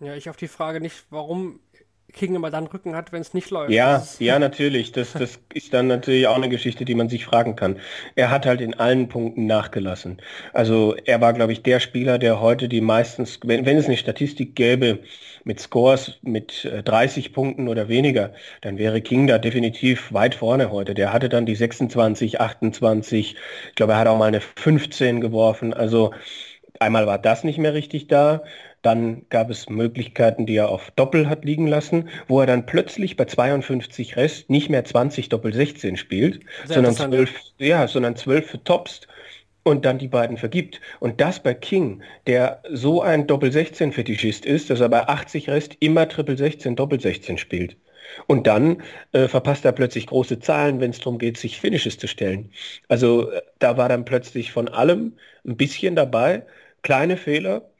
Ja, 0.00 0.14
ich 0.14 0.30
auf 0.30 0.36
die 0.36 0.48
Frage 0.48 0.80
nicht, 0.80 1.04
warum 1.10 1.60
King 2.12 2.34
immer 2.34 2.50
dann 2.50 2.66
Rücken 2.66 2.94
hat, 2.94 3.12
wenn 3.12 3.20
es 3.20 3.34
nicht 3.34 3.50
läuft. 3.50 3.70
Ja, 3.70 4.06
ja, 4.18 4.38
natürlich. 4.38 4.92
Das, 4.92 5.12
das 5.12 5.38
ist 5.54 5.72
dann 5.74 5.86
natürlich 5.86 6.26
auch 6.26 6.36
eine 6.36 6.48
Geschichte, 6.48 6.84
die 6.84 6.94
man 6.94 7.08
sich 7.08 7.24
fragen 7.24 7.56
kann. 7.56 7.78
Er 8.14 8.30
hat 8.30 8.46
halt 8.46 8.60
in 8.60 8.74
allen 8.74 9.08
Punkten 9.08 9.46
nachgelassen. 9.46 10.20
Also 10.52 10.94
er 11.04 11.20
war, 11.20 11.32
glaube 11.32 11.52
ich, 11.52 11.62
der 11.62 11.80
Spieler, 11.80 12.18
der 12.18 12.40
heute 12.40 12.68
die 12.68 12.80
meistens, 12.80 13.40
wenn, 13.44 13.66
wenn 13.66 13.76
es 13.76 13.86
eine 13.86 13.96
Statistik 13.96 14.54
gäbe 14.54 15.00
mit 15.44 15.60
Scores 15.60 16.18
mit 16.22 16.70
30 16.84 17.26
äh, 17.26 17.28
Punkten 17.30 17.68
oder 17.68 17.88
weniger, 17.88 18.32
dann 18.60 18.78
wäre 18.78 19.00
King 19.00 19.26
da 19.26 19.38
definitiv 19.38 20.12
weit 20.12 20.34
vorne 20.34 20.70
heute. 20.70 20.94
Der 20.94 21.12
hatte 21.12 21.28
dann 21.28 21.46
die 21.46 21.54
26, 21.54 22.40
28, 22.40 23.36
ich 23.68 23.74
glaube, 23.74 23.92
er 23.94 23.98
hat 23.98 24.08
auch 24.08 24.18
mal 24.18 24.26
eine 24.26 24.40
15 24.40 25.20
geworfen. 25.20 25.72
Also 25.72 26.12
einmal 26.78 27.06
war 27.06 27.18
das 27.18 27.44
nicht 27.44 27.58
mehr 27.58 27.74
richtig 27.74 28.08
da. 28.08 28.42
Dann 28.82 29.26
gab 29.28 29.50
es 29.50 29.68
Möglichkeiten, 29.68 30.46
die 30.46 30.56
er 30.56 30.70
auf 30.70 30.90
Doppel 30.96 31.28
hat 31.28 31.44
liegen 31.44 31.66
lassen, 31.66 32.08
wo 32.28 32.40
er 32.40 32.46
dann 32.46 32.66
plötzlich 32.66 33.16
bei 33.16 33.26
52 33.26 34.16
Rest 34.16 34.48
nicht 34.48 34.70
mehr 34.70 34.84
20 34.84 35.28
Doppel 35.28 35.52
16 35.52 35.96
spielt, 35.96 36.40
sondern 36.66 36.94
12, 36.94 37.30
ja, 37.58 37.86
sondern 37.86 38.16
12 38.16 38.50
für 38.50 38.64
Tops 38.64 39.02
und 39.62 39.84
dann 39.84 39.98
die 39.98 40.08
beiden 40.08 40.36
vergibt. 40.36 40.80
Und 40.98 41.20
das 41.20 41.42
bei 41.42 41.54
King, 41.54 42.02
der 42.26 42.62
so 42.70 43.02
ein 43.02 43.26
Doppel 43.26 43.52
16 43.52 43.92
Fetischist 43.92 44.46
ist, 44.46 44.70
dass 44.70 44.80
er 44.80 44.88
bei 44.88 45.06
80 45.06 45.48
Rest 45.48 45.76
immer 45.80 46.08
Triple 46.08 46.36
16 46.36 46.76
Doppel 46.76 47.00
16 47.00 47.38
spielt. 47.38 47.76
Und 48.26 48.46
dann 48.46 48.82
äh, 49.12 49.28
verpasst 49.28 49.64
er 49.64 49.72
plötzlich 49.72 50.06
große 50.06 50.40
Zahlen, 50.40 50.80
wenn 50.80 50.90
es 50.90 50.98
darum 50.98 51.18
geht, 51.18 51.36
sich 51.36 51.60
Finishes 51.60 51.98
zu 51.98 52.08
stellen. 52.08 52.50
Also 52.88 53.30
äh, 53.30 53.42
da 53.58 53.76
war 53.76 53.88
dann 53.88 54.04
plötzlich 54.04 54.52
von 54.52 54.68
allem 54.68 55.16
ein 55.46 55.56
bisschen 55.56 55.94
dabei, 55.96 56.44
kleine 56.82 57.16
Fehler, 57.16 57.70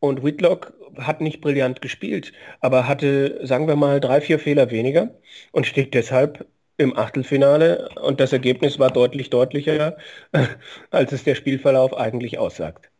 und 0.00 0.22
Whitlock 0.24 0.72
hat 0.98 1.20
nicht 1.20 1.40
brillant 1.40 1.80
gespielt, 1.82 2.32
aber 2.60 2.88
hatte, 2.88 3.40
sagen 3.46 3.68
wir 3.68 3.76
mal, 3.76 4.00
drei, 4.00 4.20
vier 4.20 4.38
Fehler 4.38 4.70
weniger 4.70 5.10
und 5.52 5.66
steht 5.66 5.94
deshalb 5.94 6.46
im 6.78 6.96
Achtelfinale. 6.96 7.88
Und 8.02 8.20
das 8.20 8.32
Ergebnis 8.32 8.78
war 8.78 8.90
deutlich 8.90 9.30
deutlicher, 9.30 9.96
als 10.90 11.12
es 11.12 11.24
der 11.24 11.34
Spielverlauf 11.34 11.96
eigentlich 11.96 12.38
aussagt. 12.38 12.90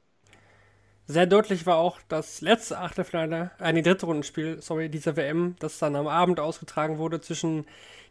Sehr 1.09 1.27
deutlich 1.27 1.67
war 1.67 1.77
auch 1.77 1.99
das 2.09 2.41
letzte 2.41 2.79
Achtelfinale, 2.79 3.53
äh, 3.61 3.81
dritte 3.81 4.07
Rundenspiel, 4.07 4.61
sorry, 4.61 4.89
dieser 4.89 5.17
WM, 5.17 5.55
das 5.61 5.79
dann 5.79 5.95
am 5.95 6.09
Abend 6.09 6.41
ausgetragen 6.41 6.99
wurde 6.99 7.21
zwischen 7.21 7.65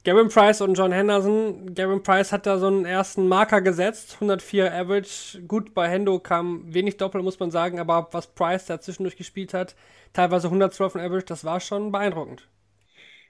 Gavin 0.06 0.30
Price 0.30 0.62
und 0.62 0.75
John 0.75 0.94
Henderson. 0.94 1.74
Gavin 1.75 2.04
Price 2.04 2.32
hat 2.32 2.46
da 2.46 2.58
so 2.58 2.68
einen 2.68 2.86
ersten 2.86 3.28
Marker 3.28 3.60
gesetzt, 3.60 4.14
104 4.16 4.74
Average. 4.74 5.42
Gut, 5.46 5.74
bei 5.74 5.90
Hendo 5.90 6.20
kam 6.20 6.74
wenig 6.74 6.96
Doppel, 6.96 7.22
muss 7.22 7.40
man 7.40 7.52
sagen, 7.52 7.80
aber 7.80 8.08
was 8.12 8.28
Price 8.28 8.68
da 8.68 8.80
zwischendurch 8.80 9.18
gespielt 9.18 9.54
hat, 9.54 9.75
teilweise 10.14 10.48
112 10.48 10.96
Average, 10.96 11.25
das 11.25 11.44
war 11.44 11.60
schon 11.60 11.92
beeindruckend. 11.92 12.48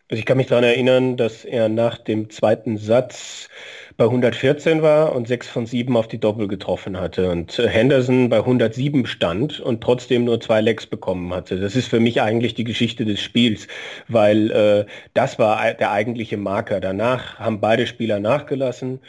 Also 0.08 0.20
ich 0.20 0.26
kann 0.28 0.38
mich 0.38 0.48
daran 0.48 0.64
erinnern, 0.64 1.18
dass 1.18 1.46
er 1.46 1.68
nach 1.68 1.98
dem 1.98 2.30
zweiten 2.30 2.78
Satz 2.78 3.50
bei 3.98 4.04
114 4.06 4.84
war 4.84 5.16
und 5.16 5.28
6 5.28 5.48
von 5.48 5.66
7 5.66 5.98
auf 5.98 6.08
die 6.08 6.20
Doppel 6.20 6.48
getroffen 6.48 7.00
hatte 7.00 7.32
und 7.32 7.58
Henderson 7.58 8.30
bei 8.30 8.38
107 8.38 9.08
stand 9.08 9.60
und 9.60 9.82
trotzdem 9.82 10.26
nur 10.26 10.40
zwei 10.40 10.62
Lecks 10.62 10.86
bekommen 10.86 11.34
hatte. 11.34 11.60
Das 11.60 11.76
ist 11.76 11.88
für 11.88 12.00
mich 12.00 12.22
eigentlich 12.22 12.54
die 12.54 12.66
Geschichte 12.66 13.04
des 13.06 13.20
Spiels, 13.20 13.68
weil 14.08 14.52
äh, 14.52 14.86
das 15.16 15.40
war 15.40 15.74
der 15.74 15.92
eigentliche 15.92 16.38
Marker. 16.38 16.82
Danach 16.82 17.40
haben 17.40 17.60
beide 17.60 17.88
Spieler 17.88 18.20
nachgelassen 18.20 19.00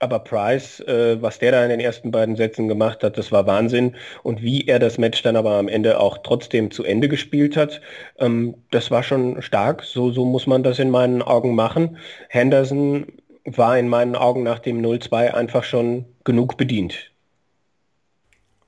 aber 0.00 0.18
Price, 0.18 0.80
äh, 0.80 1.20
was 1.22 1.38
der 1.38 1.52
da 1.52 1.62
in 1.62 1.70
den 1.70 1.80
ersten 1.80 2.10
beiden 2.10 2.36
Sätzen 2.36 2.68
gemacht 2.68 3.02
hat, 3.02 3.16
das 3.16 3.32
war 3.32 3.46
Wahnsinn. 3.46 3.96
Und 4.22 4.42
wie 4.42 4.66
er 4.66 4.78
das 4.78 4.98
Match 4.98 5.22
dann 5.22 5.36
aber 5.36 5.52
am 5.52 5.68
Ende 5.68 6.00
auch 6.00 6.18
trotzdem 6.18 6.70
zu 6.70 6.84
Ende 6.84 7.08
gespielt 7.08 7.56
hat, 7.56 7.80
ähm, 8.18 8.54
das 8.70 8.90
war 8.90 9.02
schon 9.02 9.40
stark. 9.40 9.82
So, 9.84 10.10
so 10.10 10.24
muss 10.24 10.46
man 10.46 10.62
das 10.62 10.78
in 10.78 10.90
meinen 10.90 11.22
Augen 11.22 11.54
machen. 11.54 11.96
Henderson 12.28 13.06
war 13.44 13.78
in 13.78 13.88
meinen 13.88 14.16
Augen 14.16 14.42
nach 14.42 14.58
dem 14.58 14.82
0-2 14.82 15.32
einfach 15.32 15.64
schon 15.64 16.04
genug 16.24 16.56
bedient. 16.56 17.10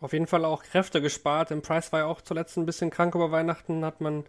Auf 0.01 0.13
jeden 0.13 0.29
Fall 0.29 0.45
auch 0.45 0.63
Kräfte 0.63 1.03
gespart. 1.03 1.51
Im 1.51 1.61
Price 1.61 1.93
war 1.93 2.01
ja 2.01 2.07
auch 2.07 2.21
zuletzt 2.21 2.57
ein 2.57 2.67
bisschen 2.67 2.91
krank 2.91 3.15
über 3.15 3.33
Weihnachten, 3.33 3.85
hat 3.85 4.01
man 4.01 4.25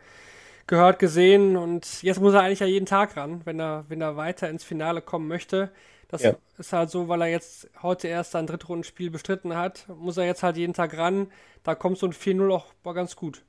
gehört, 0.65 0.99
gesehen. 0.99 1.55
Und 1.55 2.01
jetzt 2.01 2.19
muss 2.19 2.33
er 2.33 2.41
eigentlich 2.41 2.59
ja 2.59 2.65
jeden 2.65 2.87
Tag 2.87 3.15
ran, 3.15 3.41
wenn 3.45 3.59
er, 3.59 3.85
wenn 3.87 4.01
er 4.01 4.17
weiter 4.17 4.49
ins 4.49 4.63
Finale 4.63 5.01
kommen 5.01 5.27
möchte. 5.27 5.69
Das 6.09 6.23
ja. 6.23 6.35
ist 6.57 6.73
halt 6.73 6.89
so, 6.89 7.07
weil 7.07 7.21
er 7.21 7.27
jetzt 7.27 7.69
heute 7.83 8.07
erst 8.07 8.31
sein 8.31 8.47
Drittrundenspiel 8.47 9.11
bestritten 9.11 9.55
hat, 9.55 9.87
muss 9.95 10.17
er 10.17 10.25
jetzt 10.25 10.41
halt 10.41 10.57
jeden 10.57 10.73
Tag 10.73 10.97
ran. 10.97 11.31
Da 11.63 11.75
kommt 11.75 11.99
so 11.99 12.07
ein 12.07 12.13
4-0 12.13 12.51
auch 12.51 12.73
ganz 12.93 13.15
gut. 13.15 13.43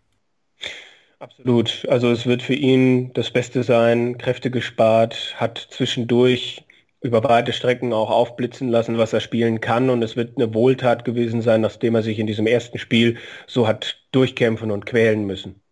Absolut. 1.18 1.86
Also 1.88 2.10
es 2.10 2.26
wird 2.26 2.42
für 2.42 2.54
ihn 2.54 3.12
das 3.14 3.30
Beste 3.30 3.62
sein, 3.62 4.18
Kräfte 4.18 4.50
gespart, 4.50 5.34
hat 5.36 5.68
zwischendurch 5.70 6.66
über 7.02 7.24
weite 7.24 7.54
Strecken 7.54 7.94
auch 7.94 8.10
aufblitzen 8.10 8.68
lassen, 8.68 8.98
was 8.98 9.14
er 9.14 9.20
spielen 9.20 9.62
kann. 9.62 9.88
Und 9.88 10.02
es 10.02 10.16
wird 10.16 10.36
eine 10.36 10.52
Wohltat 10.52 11.06
gewesen 11.06 11.40
sein, 11.40 11.62
nachdem 11.62 11.94
er 11.94 12.02
sich 12.02 12.18
in 12.18 12.26
diesem 12.26 12.46
ersten 12.46 12.78
Spiel 12.78 13.16
so 13.46 13.66
hat 13.66 14.02
durchkämpfen 14.12 14.70
und 14.70 14.84
quälen 14.84 15.24
müssen. 15.26 15.62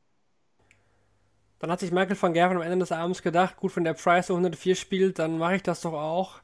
Dann 1.59 1.71
hat 1.71 1.80
sich 1.80 1.92
Michael 1.92 2.16
van 2.21 2.33
Gerven 2.33 2.57
am 2.57 2.62
Ende 2.62 2.78
des 2.78 2.92
Abends 2.92 3.23
gedacht, 3.23 3.57
gut, 3.57 3.75
wenn 3.76 3.85
der 3.85 3.95
Price 3.95 4.28
so 4.28 4.35
104 4.35 4.76
spielt, 4.76 5.18
dann 5.18 5.38
mache 5.38 5.57
ich 5.57 5.62
das 5.62 5.80
doch 5.80 5.92
auch. 5.92 6.40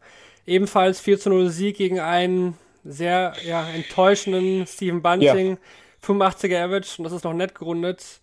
Ebenfalls 0.46 1.00
4 1.00 1.18
zu 1.18 1.30
0 1.30 1.50
Sieg 1.50 1.76
gegen 1.76 2.00
einen 2.00 2.56
sehr 2.84 3.34
ja, 3.46 3.66
enttäuschenden 3.70 4.66
Steven 4.66 5.02
Bunting. 5.02 5.50
Ja. 5.50 5.56
85er 6.04 6.62
Average 6.64 6.94
und 6.98 7.04
das 7.04 7.12
ist 7.12 7.24
noch 7.24 7.32
nett 7.32 7.54
gerundet. 7.54 8.20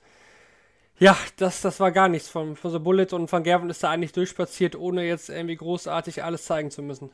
Ja, 1.00 1.18
das, 1.38 1.62
das 1.62 1.80
war 1.80 1.92
gar 1.92 2.10
nichts 2.10 2.30
von, 2.30 2.56
von 2.56 2.72
The 2.72 2.80
Bullet 2.80 3.08
und 3.12 3.32
Van 3.32 3.44
Gerven 3.44 3.70
ist 3.70 3.84
da 3.84 3.90
eigentlich 3.90 4.12
durchspaziert, 4.12 4.76
ohne 4.76 5.04
jetzt 5.04 5.30
irgendwie 5.30 5.56
großartig 5.56 6.24
alles 6.24 6.46
zeigen 6.46 6.70
zu 6.70 6.84
müssen. 6.84 7.10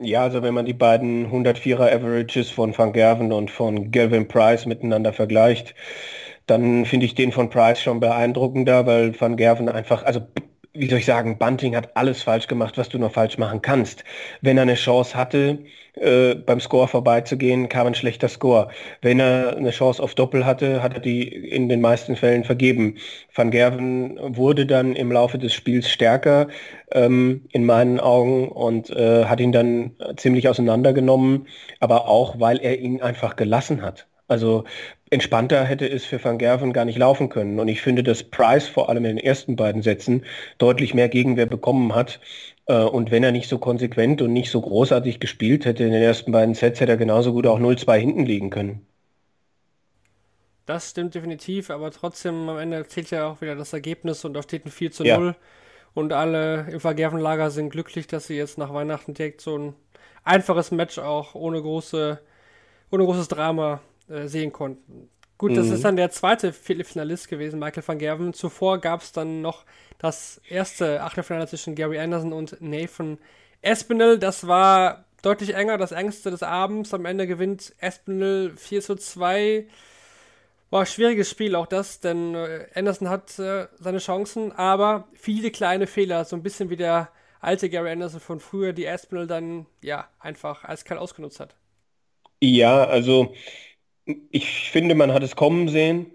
Ja, 0.00 0.22
also 0.22 0.42
wenn 0.42 0.54
man 0.54 0.64
die 0.64 0.72
beiden 0.72 1.30
104er 1.30 1.94
Averages 1.94 2.50
von 2.50 2.76
Van 2.76 2.92
Gerven 2.92 3.32
und 3.32 3.50
von 3.50 3.90
Gavin 3.92 4.26
Price 4.26 4.66
miteinander 4.66 5.12
vergleicht, 5.12 5.74
dann 6.46 6.86
finde 6.86 7.06
ich 7.06 7.14
den 7.14 7.30
von 7.30 7.50
Price 7.50 7.80
schon 7.80 8.00
beeindruckender, 8.00 8.86
weil 8.86 9.18
Van 9.20 9.36
Gerven 9.36 9.68
einfach, 9.68 10.02
also 10.02 10.22
wie 10.72 10.88
soll 10.88 10.98
ich 10.98 11.06
sagen, 11.06 11.38
Bunting 11.38 11.74
hat 11.76 11.96
alles 11.96 12.22
falsch 12.22 12.46
gemacht, 12.46 12.78
was 12.78 12.88
du 12.88 12.98
nur 12.98 13.10
falsch 13.10 13.38
machen 13.38 13.62
kannst. 13.62 14.04
Wenn 14.40 14.56
er 14.56 14.62
eine 14.62 14.74
Chance 14.74 15.16
hatte, 15.16 15.58
äh, 15.94 16.34
beim 16.34 16.60
Score 16.60 16.88
vorbeizugehen, 16.88 17.68
kam 17.68 17.88
ein 17.88 17.94
schlechter 17.94 18.28
Score. 18.28 18.68
Wenn 19.02 19.20
er 19.20 19.56
eine 19.56 19.70
Chance 19.70 20.02
auf 20.02 20.14
Doppel 20.14 20.46
hatte, 20.46 20.82
hat 20.82 20.94
er 20.94 21.00
die 21.00 21.26
in 21.28 21.68
den 21.68 21.80
meisten 21.80 22.16
Fällen 22.16 22.44
vergeben. 22.44 22.96
Van 23.34 23.50
Gerven 23.50 24.18
wurde 24.36 24.66
dann 24.66 24.94
im 24.94 25.10
Laufe 25.12 25.38
des 25.38 25.54
Spiels 25.54 25.90
stärker 25.90 26.48
ähm, 26.92 27.46
in 27.52 27.64
meinen 27.66 28.00
Augen 28.00 28.48
und 28.48 28.90
äh, 28.90 29.24
hat 29.24 29.40
ihn 29.40 29.52
dann 29.52 29.92
ziemlich 30.16 30.48
auseinandergenommen, 30.48 31.46
aber 31.80 32.08
auch, 32.08 32.38
weil 32.40 32.58
er 32.58 32.78
ihn 32.78 33.02
einfach 33.02 33.36
gelassen 33.36 33.82
hat. 33.82 34.09
Also 34.30 34.62
entspannter 35.10 35.64
hätte 35.64 35.90
es 35.90 36.04
für 36.04 36.22
Van 36.22 36.38
Gerven 36.38 36.72
gar 36.72 36.84
nicht 36.84 36.96
laufen 36.96 37.30
können. 37.30 37.58
Und 37.58 37.66
ich 37.66 37.82
finde, 37.82 38.04
dass 38.04 38.22
Price 38.22 38.68
vor 38.68 38.88
allem 38.88 39.04
in 39.04 39.16
den 39.16 39.24
ersten 39.24 39.56
beiden 39.56 39.82
Sätzen 39.82 40.24
deutlich 40.58 40.94
mehr 40.94 41.08
Gegenwehr 41.08 41.46
bekommen 41.46 41.96
hat. 41.96 42.20
Äh, 42.66 42.76
und 42.76 43.10
wenn 43.10 43.24
er 43.24 43.32
nicht 43.32 43.48
so 43.48 43.58
konsequent 43.58 44.22
und 44.22 44.32
nicht 44.32 44.52
so 44.52 44.60
großartig 44.60 45.18
gespielt 45.18 45.64
hätte 45.64 45.82
in 45.82 45.90
den 45.90 46.00
ersten 46.00 46.30
beiden 46.30 46.54
Sets, 46.54 46.80
hätte 46.80 46.92
er 46.92 46.96
genauso 46.96 47.32
gut 47.32 47.44
auch 47.48 47.58
0-2 47.58 47.98
hinten 47.98 48.24
liegen 48.24 48.50
können. 48.50 48.86
Das 50.64 50.90
stimmt 50.90 51.16
definitiv, 51.16 51.68
aber 51.70 51.90
trotzdem 51.90 52.48
am 52.48 52.58
Ende 52.58 52.86
zählt 52.86 53.10
ja 53.10 53.26
auch 53.26 53.40
wieder 53.40 53.56
das 53.56 53.72
Ergebnis 53.72 54.24
und 54.24 54.34
da 54.34 54.44
steht 54.44 54.64
ein 54.64 54.70
4 54.70 54.92
zu 54.92 55.02
0. 55.02 55.26
Ja. 55.26 55.34
Und 55.92 56.12
alle 56.12 56.68
im 56.70 56.78
Vergervenlager 56.78 57.50
sind 57.50 57.70
glücklich, 57.70 58.06
dass 58.06 58.28
sie 58.28 58.36
jetzt 58.36 58.58
nach 58.58 58.72
Weihnachten 58.72 59.12
direkt 59.12 59.40
so 59.40 59.58
ein 59.58 59.74
einfaches 60.22 60.70
Match 60.70 61.00
auch 61.00 61.34
ohne 61.34 61.60
große, 61.60 62.20
ohne 62.92 63.04
großes 63.04 63.26
Drama 63.26 63.80
äh, 64.10 64.26
sehen 64.26 64.52
konnten. 64.52 65.08
Gut, 65.38 65.56
das 65.56 65.68
mhm. 65.68 65.72
ist 65.72 65.84
dann 65.84 65.96
der 65.96 66.10
zweite 66.10 66.52
Viertelfinalist 66.52 67.28
gewesen, 67.28 67.58
Michael 67.58 67.82
van 67.86 67.98
Gerven. 67.98 68.34
Zuvor 68.34 68.78
gab 68.78 69.00
es 69.00 69.12
dann 69.12 69.40
noch 69.40 69.64
das 69.96 70.38
erste 70.46 71.02
Achtelfinale 71.02 71.46
zwischen 71.46 71.74
Gary 71.74 71.98
Anderson 71.98 72.34
und 72.34 72.60
Nathan 72.60 73.18
Espinel. 73.62 74.18
Das 74.18 74.46
war 74.46 75.06
deutlich 75.22 75.54
enger, 75.54 75.78
das 75.78 75.92
engste 75.92 76.30
des 76.30 76.42
Abends. 76.42 76.92
Am 76.92 77.06
Ende 77.06 77.26
gewinnt 77.26 77.74
Espinel 77.78 78.54
4 78.56 78.82
zu 78.82 78.96
2. 78.96 79.66
War 80.68 80.80
ein 80.80 80.86
schwieriges 80.86 81.30
Spiel, 81.30 81.54
auch 81.56 81.66
das, 81.66 82.00
denn 82.00 82.34
äh, 82.34 82.66
Anderson 82.74 83.08
hat 83.08 83.38
äh, 83.38 83.66
seine 83.78 83.98
Chancen, 83.98 84.52
aber 84.52 85.08
viele 85.14 85.50
kleine 85.50 85.86
Fehler, 85.86 86.24
so 86.26 86.36
ein 86.36 86.42
bisschen 86.42 86.68
wie 86.68 86.76
der 86.76 87.08
alte 87.40 87.70
Gary 87.70 87.90
Anderson 87.90 88.20
von 88.20 88.40
früher, 88.40 88.72
die 88.72 88.84
Espinel 88.84 89.26
dann 89.26 89.66
ja 89.82 90.06
einfach 90.18 90.64
eiskalt 90.64 91.00
ausgenutzt 91.00 91.40
hat. 91.40 91.56
Ja, 92.40 92.84
also 92.84 93.34
ich 94.30 94.70
finde, 94.70 94.94
man 94.94 95.12
hat 95.12 95.22
es 95.22 95.36
kommen 95.36 95.68
sehen, 95.68 96.06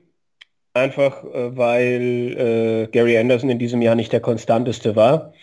einfach 0.73 1.23
äh, 1.23 1.57
weil 1.57 2.87
äh, 2.87 2.91
Gary 2.91 3.17
Anderson 3.17 3.49
in 3.49 3.59
diesem 3.59 3.81
Jahr 3.81 3.95
nicht 3.95 4.13
der 4.13 4.21
konstanteste 4.21 4.95
war. 4.95 5.33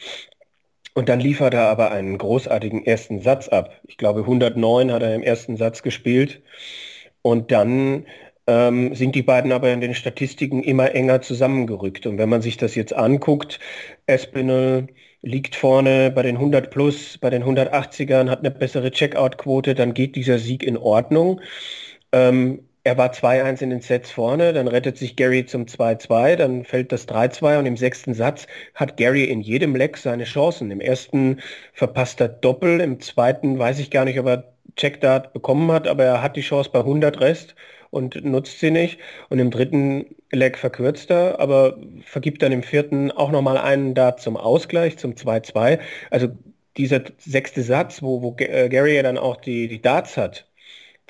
Und 0.94 1.09
dann 1.09 1.21
liefert 1.21 1.54
er 1.54 1.68
aber 1.68 1.90
einen 1.90 2.18
großartigen 2.18 2.85
ersten 2.85 3.21
Satz 3.21 3.49
ab. 3.49 3.80
Ich 3.87 3.97
glaube, 3.97 4.21
109 4.21 4.92
hat 4.92 5.02
er 5.02 5.14
im 5.14 5.23
ersten 5.23 5.56
Satz 5.56 5.82
gespielt. 5.82 6.42
Und 7.23 7.50
dann 7.50 8.06
ähm, 8.47 8.94
sind 8.94 9.14
die 9.14 9.23
beiden 9.23 9.52
aber 9.52 9.73
in 9.73 9.80
den 9.80 9.94
Statistiken 9.94 10.62
immer 10.62 10.94
enger 10.94 11.23
zusammengerückt. 11.23 12.06
Und 12.06 12.18
wenn 12.18 12.28
man 12.28 12.42
sich 12.42 12.56
das 12.56 12.75
jetzt 12.75 12.92
anguckt, 12.92 13.59
Espinel 14.06 14.88
liegt 15.23 15.54
vorne 15.54 16.11
bei 16.11 16.23
den 16.23 16.37
100 16.37 16.71
plus, 16.71 17.16
bei 17.18 17.30
den 17.30 17.44
180ern, 17.44 18.28
hat 18.28 18.40
eine 18.40 18.50
bessere 18.50 18.90
Checkout-Quote, 18.90 19.75
dann 19.75 19.94
geht 19.94 20.16
dieser 20.16 20.38
Sieg 20.38 20.62
in 20.64 20.76
Ordnung. 20.76 21.40
Ähm, 22.12 22.61
er 22.85 22.99
war 22.99 23.12
2-1 23.12 23.62
in 23.62 23.71
den 23.71 23.81
Sets 23.81 24.11
vorne, 24.11 24.52
dann 24.52 24.66
rettet 24.66 24.99
sich 24.99 25.14
Gary 25.14 25.47
zum 25.47 25.66
2-2, 25.66 26.37
dann 26.37 26.64
fällt 26.64 26.90
das 26.90 27.07
3-2 27.07 27.59
und 27.61 27.66
im 27.66 27.76
sechsten 27.76 28.12
Satz 28.12 28.47
hat 28.75 28.97
Gary 28.97 29.25
in 29.25 29.40
jedem 29.40 29.76
Leck 29.76 29.97
seine 29.97 30.25
Chancen. 30.25 30.71
Im 30.73 30.81
ersten 30.81 31.40
verpasst 31.73 32.21
er 32.21 32.28
Doppel, 32.28 32.81
im 32.81 33.00
zweiten 33.00 33.59
weiß 33.59 33.78
ich 33.78 33.90
gar 33.90 34.04
nicht, 34.04 34.19
ob 34.19 34.26
er 34.26 34.52
Checkdart 34.76 35.33
bekommen 35.33 35.71
hat, 35.71 35.87
aber 35.87 36.04
er 36.04 36.23
hat 36.23 36.37
die 36.37 36.40
Chance 36.40 36.71
bei 36.73 36.81
100 36.81 37.21
Rest 37.21 37.54
und 37.90 38.25
nutzt 38.25 38.59
sie 38.59 38.71
nicht. 38.71 38.99
Und 39.28 39.38
im 39.38 39.50
dritten 39.50 40.16
Leck 40.33 40.59
verkürzt 40.59 41.11
er, 41.11 41.38
aber 41.40 41.78
vergibt 42.04 42.42
dann 42.42 42.52
im 42.52 42.62
vierten 42.62 43.11
auch 43.12 43.31
nochmal 43.31 43.59
einen 43.59 43.95
Dart 43.95 44.21
zum 44.21 44.37
Ausgleich, 44.37 44.99
zum 44.99 45.12
2-2. 45.14 45.78
Also 46.11 46.29
dieser 46.77 47.03
sechste 47.18 47.62
Satz, 47.62 48.03
wo, 48.03 48.22
wo 48.22 48.35
äh, 48.38 48.68
Gary 48.68 48.96
ja 48.96 49.03
dann 49.03 49.18
auch 49.18 49.37
die, 49.37 49.68
die 49.68 49.83
Darts 49.83 50.16
hat, 50.16 50.46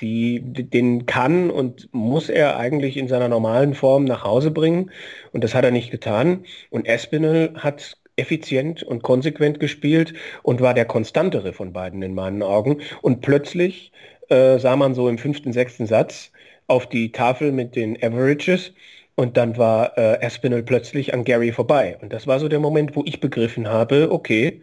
die, 0.02 0.40
den 0.42 1.06
kann 1.06 1.50
und 1.50 1.88
muss 1.92 2.28
er 2.28 2.58
eigentlich 2.58 2.96
in 2.96 3.08
seiner 3.08 3.28
normalen 3.28 3.74
Form 3.74 4.04
nach 4.04 4.24
Hause 4.24 4.50
bringen. 4.50 4.90
Und 5.32 5.44
das 5.44 5.54
hat 5.54 5.64
er 5.64 5.70
nicht 5.70 5.90
getan. 5.90 6.44
Und 6.70 6.86
Espinel 6.86 7.54
hat 7.56 7.96
effizient 8.16 8.82
und 8.82 9.02
konsequent 9.02 9.60
gespielt 9.60 10.12
und 10.42 10.60
war 10.60 10.74
der 10.74 10.84
konstantere 10.84 11.52
von 11.52 11.72
beiden 11.72 12.02
in 12.02 12.14
meinen 12.14 12.42
Augen. 12.42 12.82
Und 13.00 13.22
plötzlich 13.22 13.92
äh, 14.28 14.58
sah 14.58 14.76
man 14.76 14.94
so 14.94 15.08
im 15.08 15.18
fünften, 15.18 15.52
sechsten 15.52 15.86
Satz 15.86 16.32
auf 16.66 16.88
die 16.88 17.12
Tafel 17.12 17.52
mit 17.52 17.76
den 17.76 17.96
Averages 18.02 18.72
und 19.14 19.36
dann 19.36 19.56
war 19.56 19.96
äh, 19.98 20.20
Espinel 20.20 20.62
plötzlich 20.62 21.14
an 21.14 21.24
Gary 21.24 21.52
vorbei. 21.52 21.98
Und 22.00 22.12
das 22.12 22.26
war 22.26 22.40
so 22.40 22.48
der 22.48 22.60
Moment, 22.60 22.96
wo 22.96 23.02
ich 23.06 23.20
begriffen 23.20 23.68
habe, 23.68 24.10
okay, 24.10 24.62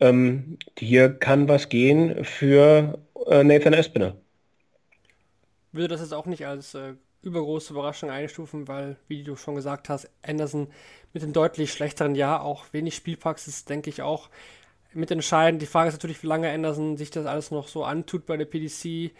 ähm, 0.00 0.58
hier 0.78 1.10
kann 1.10 1.48
was 1.48 1.68
gehen 1.68 2.24
für 2.24 2.98
äh, 3.28 3.42
Nathan 3.44 3.72
Espinel 3.72 4.14
würde 5.76 5.88
das 5.88 6.00
jetzt 6.00 6.14
auch 6.14 6.26
nicht 6.26 6.46
als 6.46 6.74
äh, 6.74 6.94
übergroße 7.22 7.72
Überraschung 7.72 8.10
einstufen, 8.10 8.68
weil, 8.68 8.96
wie 9.08 9.22
du 9.22 9.36
schon 9.36 9.54
gesagt 9.54 9.88
hast, 9.88 10.08
Anderson 10.22 10.68
mit 11.12 11.22
dem 11.22 11.32
deutlich 11.32 11.72
schlechteren 11.72 12.14
Jahr 12.14 12.42
auch 12.42 12.64
wenig 12.72 12.94
Spielpraxis, 12.94 13.64
denke 13.64 13.90
ich, 13.90 14.02
auch 14.02 14.28
mitentscheidend. 14.92 15.60
Die 15.60 15.66
Frage 15.66 15.88
ist 15.88 15.94
natürlich, 15.94 16.22
wie 16.22 16.28
lange 16.28 16.50
Anderson 16.50 16.96
sich 16.96 17.10
das 17.10 17.26
alles 17.26 17.50
noch 17.50 17.68
so 17.68 17.84
antut 17.84 18.26
bei 18.26 18.36
der 18.36 18.44
PDC. 18.46 19.12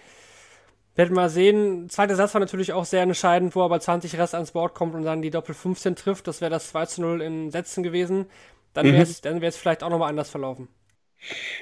Werden 0.94 1.10
wir 1.10 1.22
mal 1.22 1.28
sehen. 1.28 1.90
Zweiter 1.90 2.16
Satz 2.16 2.32
war 2.32 2.40
natürlich 2.40 2.72
auch 2.72 2.86
sehr 2.86 3.02
entscheidend, 3.02 3.54
wo 3.54 3.62
er 3.62 3.68
bei 3.68 3.78
20 3.78 4.16
Rest 4.16 4.34
ans 4.34 4.52
Board 4.52 4.74
kommt 4.74 4.94
und 4.94 5.04
dann 5.04 5.20
die 5.20 5.30
Doppel 5.30 5.54
15 5.54 5.94
trifft. 5.94 6.26
Das 6.26 6.40
wäre 6.40 6.50
das 6.50 6.68
2 6.68 6.86
zu 6.86 7.00
0 7.02 7.20
in 7.20 7.50
Sätzen 7.50 7.82
gewesen. 7.82 8.26
Dann 8.72 8.86
wäre 8.86 9.02
es 9.02 9.22
mhm. 9.22 9.52
vielleicht 9.52 9.82
auch 9.82 9.90
nochmal 9.90 10.08
anders 10.08 10.30
verlaufen. 10.30 10.68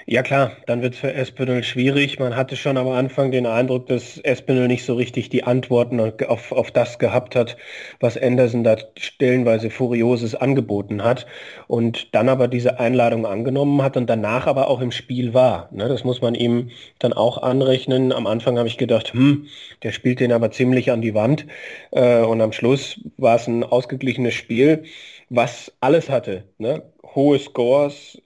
Ja 0.06 0.22
klar, 0.22 0.52
dann 0.66 0.82
wird 0.82 0.94
es 0.94 1.00
für 1.00 1.14
Espinel 1.14 1.62
schwierig. 1.62 2.18
Man 2.18 2.36
hatte 2.36 2.56
schon 2.56 2.76
am 2.76 2.88
Anfang 2.88 3.30
den 3.30 3.46
Eindruck, 3.46 3.86
dass 3.86 4.18
Espinel 4.18 4.68
nicht 4.68 4.84
so 4.84 4.94
richtig 4.94 5.30
die 5.30 5.44
Antworten 5.44 6.00
auf, 6.00 6.52
auf 6.52 6.70
das 6.70 6.98
gehabt 6.98 7.34
hat, 7.34 7.56
was 8.00 8.18
Anderson 8.18 8.64
da 8.64 8.76
stellenweise 8.98 9.70
Furioses 9.70 10.34
angeboten 10.34 11.02
hat 11.02 11.26
und 11.68 12.14
dann 12.14 12.28
aber 12.28 12.48
diese 12.48 12.78
Einladung 12.78 13.24
angenommen 13.26 13.82
hat 13.82 13.96
und 13.96 14.08
danach 14.08 14.46
aber 14.46 14.68
auch 14.68 14.80
im 14.80 14.92
Spiel 14.92 15.32
war. 15.32 15.68
Ne, 15.72 15.88
das 15.88 16.04
muss 16.04 16.20
man 16.20 16.34
ihm 16.34 16.70
dann 16.98 17.12
auch 17.12 17.38
anrechnen. 17.38 18.12
Am 18.12 18.26
Anfang 18.26 18.58
habe 18.58 18.68
ich 18.68 18.76
gedacht, 18.78 19.14
hm, 19.14 19.46
der 19.82 19.92
spielt 19.92 20.20
den 20.20 20.32
aber 20.32 20.50
ziemlich 20.50 20.90
an 20.90 21.00
die 21.00 21.14
Wand 21.14 21.46
äh, 21.92 22.20
und 22.20 22.40
am 22.42 22.52
Schluss 22.52 23.00
war 23.16 23.36
es 23.36 23.46
ein 23.46 23.64
ausgeglichenes 23.64 24.34
Spiel, 24.34 24.84
was 25.30 25.72
alles 25.80 26.10
hatte. 26.10 26.44
Ne? 26.58 26.82
Hohe 27.14 27.38
Scores, 27.38 28.20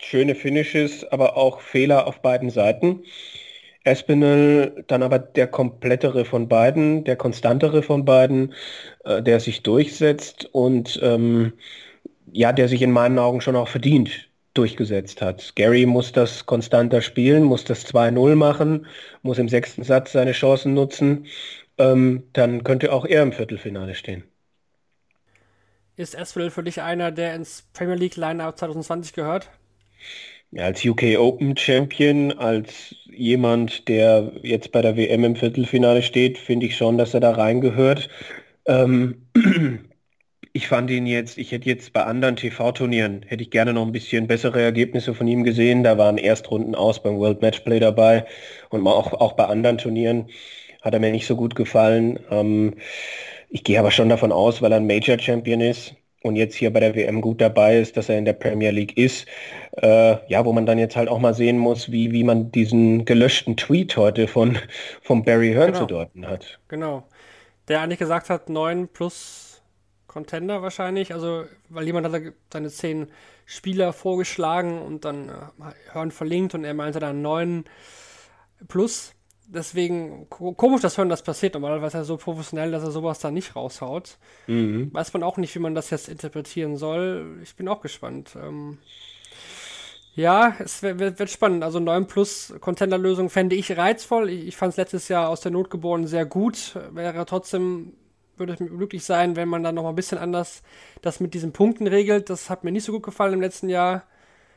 schöne 0.00 0.34
Finishes, 0.34 1.04
aber 1.04 1.36
auch 1.36 1.60
Fehler 1.60 2.06
auf 2.06 2.20
beiden 2.20 2.50
Seiten. 2.50 3.02
Espinel 3.84 4.84
dann 4.88 5.02
aber 5.02 5.18
der 5.18 5.46
komplettere 5.46 6.24
von 6.24 6.48
beiden, 6.48 7.04
der 7.04 7.16
konstantere 7.16 7.82
von 7.82 8.04
beiden, 8.04 8.52
äh, 9.04 9.22
der 9.22 9.40
sich 9.40 9.62
durchsetzt 9.62 10.48
und 10.52 10.98
ähm, 11.02 11.52
ja, 12.32 12.52
der 12.52 12.68
sich 12.68 12.82
in 12.82 12.90
meinen 12.90 13.18
Augen 13.18 13.40
schon 13.40 13.56
auch 13.56 13.68
verdient 13.68 14.28
durchgesetzt 14.54 15.22
hat. 15.22 15.54
Gary 15.54 15.86
muss 15.86 16.12
das 16.12 16.46
konstanter 16.46 17.00
spielen, 17.02 17.44
muss 17.44 17.64
das 17.64 17.86
2-0 17.86 18.34
machen, 18.34 18.86
muss 19.22 19.38
im 19.38 19.48
sechsten 19.48 19.84
Satz 19.84 20.12
seine 20.12 20.32
Chancen 20.32 20.74
nutzen. 20.74 21.26
Ähm, 21.78 22.24
dann 22.32 22.64
könnte 22.64 22.92
auch 22.92 23.04
er 23.04 23.22
im 23.22 23.32
Viertelfinale 23.32 23.94
stehen. 23.94 24.24
Ist 25.96 26.14
Espinel 26.14 26.50
für 26.50 26.62
dich 26.62 26.82
einer, 26.82 27.12
der 27.12 27.34
ins 27.34 27.64
Premier 27.72 27.94
League 27.94 28.16
Lineup 28.16 28.58
2020 28.58 29.12
gehört? 29.12 29.50
Als 30.56 30.84
UK 30.84 31.18
Open 31.18 31.56
Champion, 31.56 32.32
als 32.32 32.94
jemand, 33.06 33.88
der 33.88 34.32
jetzt 34.42 34.72
bei 34.72 34.82
der 34.82 34.96
WM 34.96 35.24
im 35.24 35.36
Viertelfinale 35.36 36.02
steht, 36.02 36.38
finde 36.38 36.66
ich 36.66 36.76
schon, 36.76 36.98
dass 36.98 37.14
er 37.14 37.20
da 37.20 37.32
reingehört. 37.32 38.08
Ähm, 38.66 39.26
ich 40.52 40.68
fand 40.68 40.90
ihn 40.90 41.06
jetzt, 41.06 41.38
ich 41.38 41.52
hätte 41.52 41.68
jetzt 41.68 41.92
bei 41.92 42.04
anderen 42.04 42.36
TV-Turnieren, 42.36 43.22
hätte 43.26 43.42
ich 43.42 43.50
gerne 43.50 43.72
noch 43.72 43.84
ein 43.84 43.92
bisschen 43.92 44.26
bessere 44.26 44.62
Ergebnisse 44.62 45.14
von 45.14 45.28
ihm 45.28 45.44
gesehen. 45.44 45.82
Da 45.82 45.98
waren 45.98 46.18
Erstrunden 46.18 46.74
aus 46.74 47.02
beim 47.02 47.18
World 47.18 47.42
Matchplay 47.42 47.80
dabei 47.80 48.26
und 48.70 48.86
auch, 48.86 49.12
auch 49.12 49.32
bei 49.34 49.44
anderen 49.46 49.78
Turnieren 49.78 50.28
hat 50.82 50.94
er 50.94 51.00
mir 51.00 51.10
nicht 51.10 51.26
so 51.26 51.36
gut 51.36 51.54
gefallen. 51.54 52.20
Ähm, 52.30 52.74
ich 53.50 53.64
gehe 53.64 53.78
aber 53.78 53.90
schon 53.90 54.08
davon 54.08 54.32
aus, 54.32 54.62
weil 54.62 54.72
er 54.72 54.78
ein 54.78 54.86
Major 54.86 55.18
Champion 55.18 55.60
ist, 55.60 55.94
und 56.26 56.36
jetzt 56.36 56.54
hier 56.54 56.72
bei 56.72 56.80
der 56.80 56.94
WM 56.94 57.20
gut 57.20 57.40
dabei 57.40 57.78
ist, 57.78 57.96
dass 57.96 58.08
er 58.08 58.18
in 58.18 58.24
der 58.24 58.32
Premier 58.32 58.70
League 58.70 58.96
ist. 58.96 59.26
Äh, 59.72 60.16
ja, 60.28 60.44
wo 60.44 60.52
man 60.52 60.66
dann 60.66 60.78
jetzt 60.78 60.96
halt 60.96 61.08
auch 61.08 61.18
mal 61.18 61.34
sehen 61.34 61.58
muss, 61.58 61.90
wie, 61.90 62.12
wie 62.12 62.24
man 62.24 62.50
diesen 62.50 63.04
gelöschten 63.04 63.56
Tweet 63.56 63.96
heute 63.96 64.28
von, 64.28 64.58
von 65.02 65.24
Barry 65.24 65.52
Hearn 65.52 65.72
genau. 65.72 65.78
zu 65.78 65.86
deuten 65.86 66.26
hat. 66.26 66.58
Genau. 66.68 67.06
Der 67.68 67.80
eigentlich 67.80 67.98
gesagt 67.98 68.30
hat, 68.30 68.48
9 68.48 68.88
plus 68.88 69.62
Contender 70.06 70.62
wahrscheinlich. 70.62 71.12
Also, 71.12 71.44
weil 71.68 71.84
jemand 71.84 72.10
hat 72.10 72.22
seine 72.52 72.70
zehn 72.70 73.08
Spieler 73.44 73.92
vorgeschlagen 73.92 74.80
und 74.80 75.04
dann 75.04 75.28
äh, 75.28 75.92
Hörn 75.92 76.10
verlinkt 76.10 76.54
und 76.54 76.64
er 76.64 76.74
meinte 76.74 77.00
dann 77.00 77.22
neun 77.22 77.64
plus. 78.68 79.15
Deswegen 79.48 80.28
komisch, 80.28 80.82
dass 80.82 80.98
Hörn 80.98 81.08
das 81.08 81.22
passiert. 81.22 81.54
Normalerweise 81.54 81.98
ist 81.98 82.02
er 82.02 82.04
so 82.04 82.16
professionell, 82.16 82.72
dass 82.72 82.82
er 82.82 82.90
sowas 82.90 83.20
da 83.20 83.30
nicht 83.30 83.54
raushaut. 83.54 84.18
Mhm. 84.48 84.92
Weiß 84.92 85.12
man 85.12 85.22
auch 85.22 85.36
nicht, 85.36 85.54
wie 85.54 85.60
man 85.60 85.74
das 85.74 85.90
jetzt 85.90 86.08
interpretieren 86.08 86.76
soll. 86.76 87.38
Ich 87.42 87.54
bin 87.54 87.68
auch 87.68 87.80
gespannt. 87.80 88.36
Ähm, 88.36 88.78
ja, 90.16 90.56
es 90.58 90.82
wird, 90.82 91.18
wird, 91.18 91.30
spannend. 91.30 91.62
Also 91.62 91.78
9 91.78 92.06
Plus 92.06 92.54
Contender-Lösung 92.60 93.30
fände 93.30 93.54
ich 93.54 93.76
reizvoll. 93.76 94.30
Ich, 94.30 94.48
ich 94.48 94.56
fand 94.56 94.72
es 94.72 94.78
letztes 94.78 95.08
Jahr 95.08 95.28
aus 95.28 95.42
der 95.42 95.52
Not 95.52 95.70
geboren 95.70 96.06
sehr 96.08 96.26
gut. 96.26 96.76
Wäre 96.90 97.24
trotzdem, 97.26 97.92
würde 98.36 98.54
es 98.54 98.60
mir 98.60 98.68
glücklich 98.68 99.04
sein, 99.04 99.36
wenn 99.36 99.48
man 99.48 99.62
dann 99.62 99.76
noch 99.76 99.84
mal 99.84 99.90
ein 99.90 99.94
bisschen 99.94 100.18
anders 100.18 100.62
das 101.02 101.20
mit 101.20 101.34
diesen 101.34 101.52
Punkten 101.52 101.86
regelt. 101.86 102.30
Das 102.30 102.50
hat 102.50 102.64
mir 102.64 102.72
nicht 102.72 102.84
so 102.84 102.92
gut 102.92 103.04
gefallen 103.04 103.34
im 103.34 103.40
letzten 103.40 103.68
Jahr. 103.68 104.02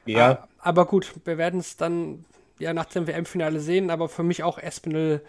Ja. 0.05 0.47
Aber 0.57 0.85
gut, 0.85 1.13
wir 1.25 1.37
werden 1.37 1.59
es 1.59 1.77
dann 1.77 2.25
ja 2.59 2.73
nach 2.73 2.85
dem 2.85 3.07
WM-Finale 3.07 3.59
sehen. 3.59 3.89
Aber 3.89 4.09
für 4.09 4.23
mich 4.23 4.43
auch 4.43 4.57
Espinel 4.57 5.21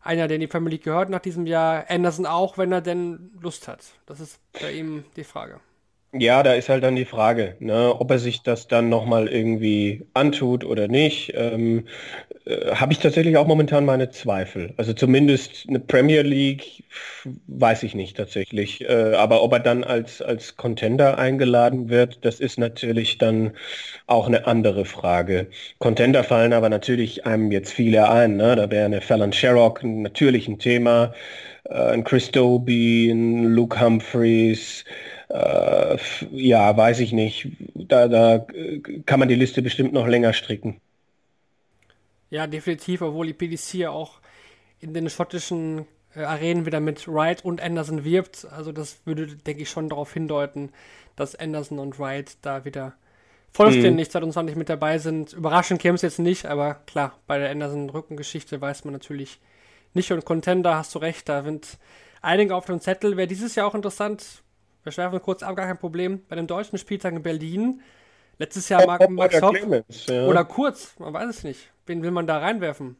einer, 0.00 0.28
der 0.28 0.36
in 0.36 0.40
die 0.40 0.46
Premier 0.46 0.70
League 0.70 0.84
gehört 0.84 1.10
nach 1.10 1.20
diesem 1.20 1.46
Jahr. 1.46 1.86
Anderson 1.88 2.26
auch, 2.26 2.58
wenn 2.58 2.72
er 2.72 2.80
denn 2.80 3.32
Lust 3.40 3.68
hat. 3.68 3.80
Das 4.06 4.20
ist 4.20 4.38
bei 4.60 4.72
ihm 4.72 5.04
die 5.16 5.24
Frage. 5.24 5.60
Ja, 6.18 6.42
da 6.42 6.54
ist 6.54 6.68
halt 6.68 6.82
dann 6.84 6.96
die 6.96 7.04
Frage, 7.04 7.56
ne, 7.58 7.94
ob 7.98 8.10
er 8.10 8.18
sich 8.18 8.42
das 8.42 8.68
dann 8.68 8.88
nochmal 8.88 9.28
irgendwie 9.28 10.06
antut 10.14 10.64
oder 10.64 10.88
nicht. 10.88 11.32
Ähm, 11.34 11.86
äh, 12.46 12.74
Habe 12.74 12.92
ich 12.92 13.00
tatsächlich 13.00 13.36
auch 13.36 13.46
momentan 13.46 13.84
meine 13.84 14.10
Zweifel. 14.10 14.72
Also 14.76 14.92
zumindest 14.94 15.66
eine 15.68 15.80
Premier 15.80 16.22
League 16.22 16.84
weiß 17.48 17.82
ich 17.82 17.94
nicht 17.94 18.16
tatsächlich. 18.16 18.82
Äh, 18.88 19.14
aber 19.14 19.42
ob 19.42 19.52
er 19.52 19.60
dann 19.60 19.84
als, 19.84 20.22
als 20.22 20.56
Contender 20.56 21.18
eingeladen 21.18 21.88
wird, 21.90 22.24
das 22.24 22.40
ist 22.40 22.58
natürlich 22.58 23.18
dann 23.18 23.52
auch 24.06 24.26
eine 24.26 24.46
andere 24.46 24.84
Frage. 24.84 25.48
Contender 25.78 26.24
fallen 26.24 26.52
aber 26.52 26.68
natürlich 26.68 27.26
einem 27.26 27.52
jetzt 27.52 27.72
viele 27.72 28.08
ein. 28.08 28.36
Ne? 28.36 28.56
Da 28.56 28.70
wäre 28.70 28.86
eine 28.86 29.00
Fallon 29.02 29.32
Sherrock 29.32 29.82
natürlich 29.84 30.48
ein 30.48 30.58
Thema, 30.58 31.12
äh, 31.64 31.74
ein 31.74 32.04
Chris 32.04 32.30
Doby, 32.30 33.10
ein 33.10 33.44
Luke 33.44 33.80
Humphreys, 33.80 34.84
äh, 35.28 35.96
ja, 36.30 36.76
weiß 36.76 37.00
ich 37.00 37.12
nicht. 37.12 37.48
Da, 37.74 38.08
da 38.08 38.46
kann 39.06 39.20
man 39.20 39.28
die 39.28 39.34
Liste 39.34 39.62
bestimmt 39.62 39.92
noch 39.92 40.06
länger 40.06 40.32
stricken. 40.32 40.80
Ja, 42.30 42.46
definitiv, 42.46 43.02
obwohl 43.02 43.26
die 43.26 43.32
PDC 43.32 43.74
ja 43.74 43.90
auch 43.90 44.20
in 44.80 44.94
den 44.94 45.08
schottischen 45.10 45.86
äh, 46.14 46.22
Arenen 46.22 46.66
wieder 46.66 46.80
mit 46.80 47.06
Wright 47.08 47.44
und 47.44 47.60
Anderson 47.60 48.04
wirbt. 48.04 48.46
Also 48.50 48.72
das 48.72 49.00
würde, 49.04 49.26
denke 49.26 49.62
ich, 49.62 49.70
schon 49.70 49.88
darauf 49.88 50.12
hindeuten, 50.12 50.70
dass 51.14 51.34
Anderson 51.34 51.78
und 51.78 51.98
Wright 51.98 52.36
da 52.42 52.64
wieder 52.64 52.94
vollständig 53.52 54.08
mhm. 54.08 54.12
2020 54.12 54.56
mit 54.56 54.68
dabei 54.68 54.98
sind. 54.98 55.32
Überraschend 55.32 55.80
käme 55.80 55.94
es 55.94 56.02
jetzt 56.02 56.18
nicht, 56.18 56.46
aber 56.46 56.74
klar, 56.86 57.18
bei 57.26 57.38
der 57.38 57.50
Anderson-Rückengeschichte 57.50 58.60
weiß 58.60 58.84
man 58.84 58.92
natürlich 58.92 59.40
nicht. 59.94 60.12
Und 60.12 60.24
Contender, 60.24 60.76
hast 60.76 60.94
du 60.94 60.98
recht, 60.98 61.28
da 61.28 61.42
sind 61.42 61.78
einige 62.20 62.54
auf 62.54 62.66
dem 62.66 62.80
Zettel. 62.80 63.16
Wäre 63.16 63.28
dieses 63.28 63.54
Jahr 63.54 63.66
auch 63.66 63.74
interessant, 63.74 64.42
wir 64.86 64.92
schweifen 64.92 65.20
kurz 65.20 65.42
ab, 65.42 65.56
gar 65.56 65.66
kein 65.66 65.78
Problem. 65.78 66.20
Bei 66.28 66.36
dem 66.36 66.46
deutschen 66.46 66.78
Spieltag 66.78 67.12
in 67.12 67.22
Berlin, 67.22 67.80
letztes 68.38 68.68
Jahr 68.68 68.86
Mark, 68.86 69.00
oder, 69.10 69.28
Clemens, 69.28 70.06
ja. 70.06 70.26
oder 70.26 70.44
Kurz, 70.44 70.94
man 70.98 71.12
weiß 71.12 71.28
es 71.28 71.44
nicht. 71.44 71.72
Wen 71.86 72.02
will 72.02 72.12
man 72.12 72.26
da 72.26 72.38
reinwerfen? 72.38 72.96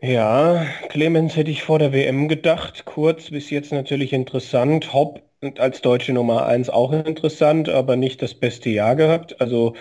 Ja, 0.00 0.64
Clemens 0.88 1.36
hätte 1.36 1.50
ich 1.50 1.62
vor 1.62 1.78
der 1.78 1.92
WM 1.92 2.28
gedacht. 2.28 2.86
Kurz 2.86 3.30
bis 3.30 3.50
jetzt 3.50 3.72
natürlich 3.72 4.14
interessant. 4.14 4.94
Hopp 4.94 5.22
als 5.58 5.82
deutsche 5.82 6.14
Nummer 6.14 6.46
1 6.46 6.70
auch 6.70 6.92
interessant, 6.92 7.68
aber 7.68 7.96
nicht 7.96 8.22
das 8.22 8.34
beste 8.34 8.70
Jahr 8.70 8.96
gehabt. 8.96 9.38
Also 9.40 9.74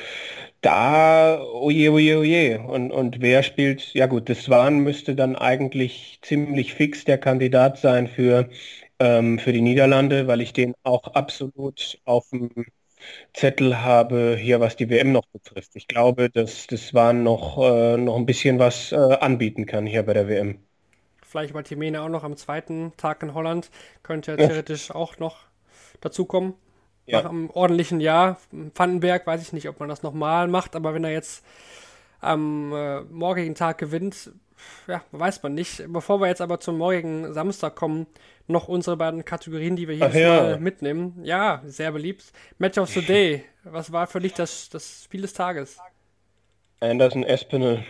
da, 0.62 1.42
oje, 1.42 1.92
oje, 1.94 2.20
oje. 2.20 2.60
Und, 2.62 2.92
und 2.92 3.22
wer 3.22 3.44
spielt, 3.44 3.94
ja 3.94 4.08
gut, 4.08 4.30
das 4.30 4.44
Swan 4.44 4.80
müsste 4.80 5.16
dann 5.16 5.38
eigentlich 5.38 6.20
ziemlich 6.22 6.74
fix 6.74 7.06
der 7.06 7.18
Kandidat 7.18 7.78
sein 7.78 8.08
für 8.08 8.50
ähm, 9.00 9.40
für 9.40 9.54
die 9.54 9.62
Niederlande, 9.62 10.28
weil 10.28 10.42
ich 10.42 10.54
den 10.54 10.76
auch 10.84 11.08
absolut 11.14 12.00
auf 12.06 12.30
dem 12.30 12.52
Zettel 13.34 13.82
habe, 13.82 14.36
hier 14.38 14.60
was 14.60 14.76
die 14.76 14.90
WM 14.90 15.12
noch 15.12 15.26
betrifft. 15.28 15.72
Ich 15.76 15.88
glaube, 15.88 16.30
dass 16.30 16.68
das 16.68 16.94
waren 16.94 17.24
noch, 17.24 17.58
äh, 17.60 17.98
noch 17.98 18.16
ein 18.18 18.26
bisschen 18.26 18.60
was 18.60 18.92
äh, 18.92 18.96
anbieten 18.96 19.66
kann 19.66 19.86
hier 19.86 20.04
bei 20.04 20.14
der 20.14 20.28
WM. 20.28 20.60
Vielleicht 21.22 21.54
bei 21.54 21.62
Timene 21.62 22.02
auch 22.02 22.10
noch 22.10 22.24
am 22.24 22.36
zweiten 22.36 22.92
Tag 22.98 23.22
in 23.24 23.34
Holland. 23.34 23.70
Könnte 24.04 24.32
ja 24.32 24.38
theoretisch 24.38 24.92
auch 24.92 25.20
noch 25.20 25.38
dazukommen. 26.02 26.56
Ja. 27.06 27.22
Nach 27.22 27.30
einem 27.30 27.50
ordentlichen 27.52 28.00
Jahr. 28.00 28.40
Vandenberg 28.52 29.26
weiß 29.26 29.42
ich 29.42 29.54
nicht, 29.54 29.70
ob 29.70 29.80
man 29.80 29.90
das 29.90 30.04
nochmal 30.04 30.48
macht, 30.48 30.76
aber 30.76 30.94
wenn 30.94 31.04
er 31.04 31.12
jetzt 31.12 31.44
am 32.20 32.74
äh, 32.74 33.02
morgigen 33.02 33.56
Tag 33.56 33.78
gewinnt, 33.78 34.32
ja, 34.88 35.04
weiß 35.12 35.44
man 35.44 35.54
nicht. 35.54 35.84
Bevor 35.88 36.20
wir 36.22 36.28
jetzt 36.28 36.42
aber 36.42 36.60
zum 36.60 36.78
morgigen 36.78 37.34
Samstag 37.34 37.76
kommen, 37.76 38.08
noch 38.48 38.68
unsere 38.68 38.98
beiden 38.98 39.26
Kategorien, 39.26 39.76
die 39.76 39.88
wir 39.88 39.96
hier 39.96 40.20
ja. 40.20 40.58
mitnehmen. 40.58 41.20
Ja, 41.24 41.62
sehr 41.66 41.92
beliebt. 41.92 42.26
Match 42.58 42.78
of 42.78 42.90
the 42.90 43.02
Day. 43.02 43.44
Was 43.64 43.92
war 43.92 44.08
für 44.08 44.20
dich 44.20 44.34
das, 44.34 44.70
das 44.70 45.04
Spiel 45.04 45.22
des 45.22 45.34
Tages? 45.34 45.78
Anderson 46.80 47.24
Espinel. 47.24 47.84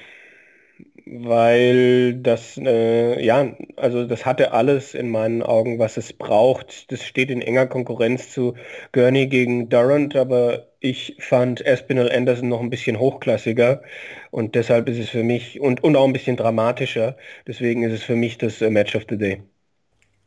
Weil 1.11 2.13
das, 2.21 2.55
äh, 2.57 3.19
ja, 3.25 3.55
also 3.77 4.05
das 4.05 4.25
hatte 4.27 4.51
alles 4.51 4.93
in 4.93 5.09
meinen 5.09 5.41
Augen, 5.41 5.79
was 5.79 5.97
es 5.97 6.13
braucht. 6.13 6.91
Das 6.91 7.03
steht 7.03 7.31
in 7.31 7.41
enger 7.41 7.65
Konkurrenz 7.67 8.29
zu 8.31 8.55
Gurney 8.91 9.25
gegen 9.27 9.69
Durant, 9.69 10.15
aber 10.15 10.67
ich 10.79 11.15
fand 11.19 11.65
Espinel 11.65 12.11
Anderson 12.11 12.47
noch 12.49 12.61
ein 12.61 12.69
bisschen 12.69 12.99
hochklassiger 12.99 13.81
und 14.29 14.53
deshalb 14.55 14.87
ist 14.87 14.99
es 14.99 15.09
für 15.09 15.23
mich 15.23 15.59
und, 15.59 15.83
und 15.83 15.95
auch 15.95 16.05
ein 16.05 16.13
bisschen 16.13 16.37
dramatischer. 16.37 17.17
Deswegen 17.47 17.83
ist 17.83 17.93
es 17.93 18.03
für 18.03 18.15
mich 18.15 18.37
das 18.37 18.61
äh, 18.61 18.69
Match 18.69 18.95
of 18.95 19.05
the 19.09 19.17
Day. 19.17 19.41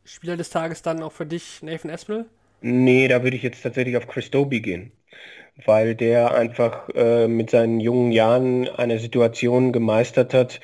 Spieler 0.05 0.37
des 0.37 0.49
Tages 0.49 0.81
dann 0.81 1.03
auch 1.03 1.11
für 1.11 1.25
dich 1.25 1.61
Nathan 1.61 1.91
Espinel? 1.91 2.25
Nee, 2.61 3.07
da 3.09 3.23
würde 3.23 3.35
ich 3.35 3.43
jetzt 3.43 3.61
tatsächlich 3.61 3.97
auf 3.97 4.07
Chris 4.07 4.31
Doby 4.31 4.61
gehen, 4.61 4.91
weil 5.65 5.95
der 5.95 6.33
einfach 6.33 6.89
äh, 6.95 7.27
mit 7.27 7.51
seinen 7.51 7.79
jungen 7.79 8.11
Jahren 8.11 8.67
eine 8.69 8.99
Situation 8.99 9.71
gemeistert 9.71 10.33
hat, 10.33 10.59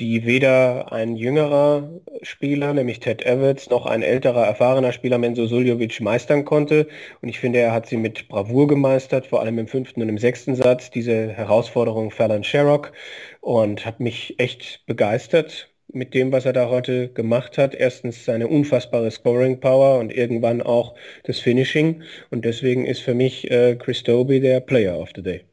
die 0.00 0.26
weder 0.26 0.92
ein 0.92 1.16
jüngerer 1.16 1.88
Spieler, 2.22 2.74
nämlich 2.74 3.00
Ted 3.00 3.24
Everts, 3.24 3.70
noch 3.70 3.86
ein 3.86 4.02
älterer, 4.02 4.44
erfahrener 4.46 4.92
Spieler, 4.92 5.18
Menzo 5.18 5.46
Suljovic, 5.46 6.00
meistern 6.00 6.44
konnte. 6.44 6.88
Und 7.22 7.28
ich 7.28 7.38
finde, 7.38 7.60
er 7.60 7.72
hat 7.72 7.86
sie 7.86 7.96
mit 7.96 8.28
Bravour 8.28 8.66
gemeistert, 8.66 9.26
vor 9.26 9.40
allem 9.40 9.58
im 9.58 9.68
fünften 9.68 10.02
und 10.02 10.08
im 10.08 10.18
sechsten 10.18 10.56
Satz, 10.56 10.90
diese 10.90 11.28
Herausforderung 11.28 12.10
Fallon 12.10 12.44
Sherrock. 12.44 12.92
Und 13.40 13.86
hat 13.86 14.00
mich 14.00 14.38
echt 14.38 14.84
begeistert 14.86 15.73
mit 15.94 16.14
dem, 16.14 16.32
was 16.32 16.44
er 16.44 16.52
da 16.52 16.68
heute 16.68 17.08
gemacht 17.08 17.58
hat. 17.58 17.74
Erstens 17.74 18.24
seine 18.24 18.48
unfassbare 18.48 19.10
Scoring 19.10 19.60
Power 19.60 19.98
und 19.98 20.12
irgendwann 20.12 20.62
auch 20.62 20.94
das 21.24 21.38
Finishing. 21.38 22.02
Und 22.30 22.44
deswegen 22.44 22.86
ist 22.86 23.00
für 23.00 23.14
mich 23.14 23.50
äh, 23.50 23.76
Chris 23.76 24.02
Doby 24.02 24.40
der 24.40 24.60
Player 24.60 24.98
of 24.98 25.10
the 25.14 25.22
Day. 25.22 25.44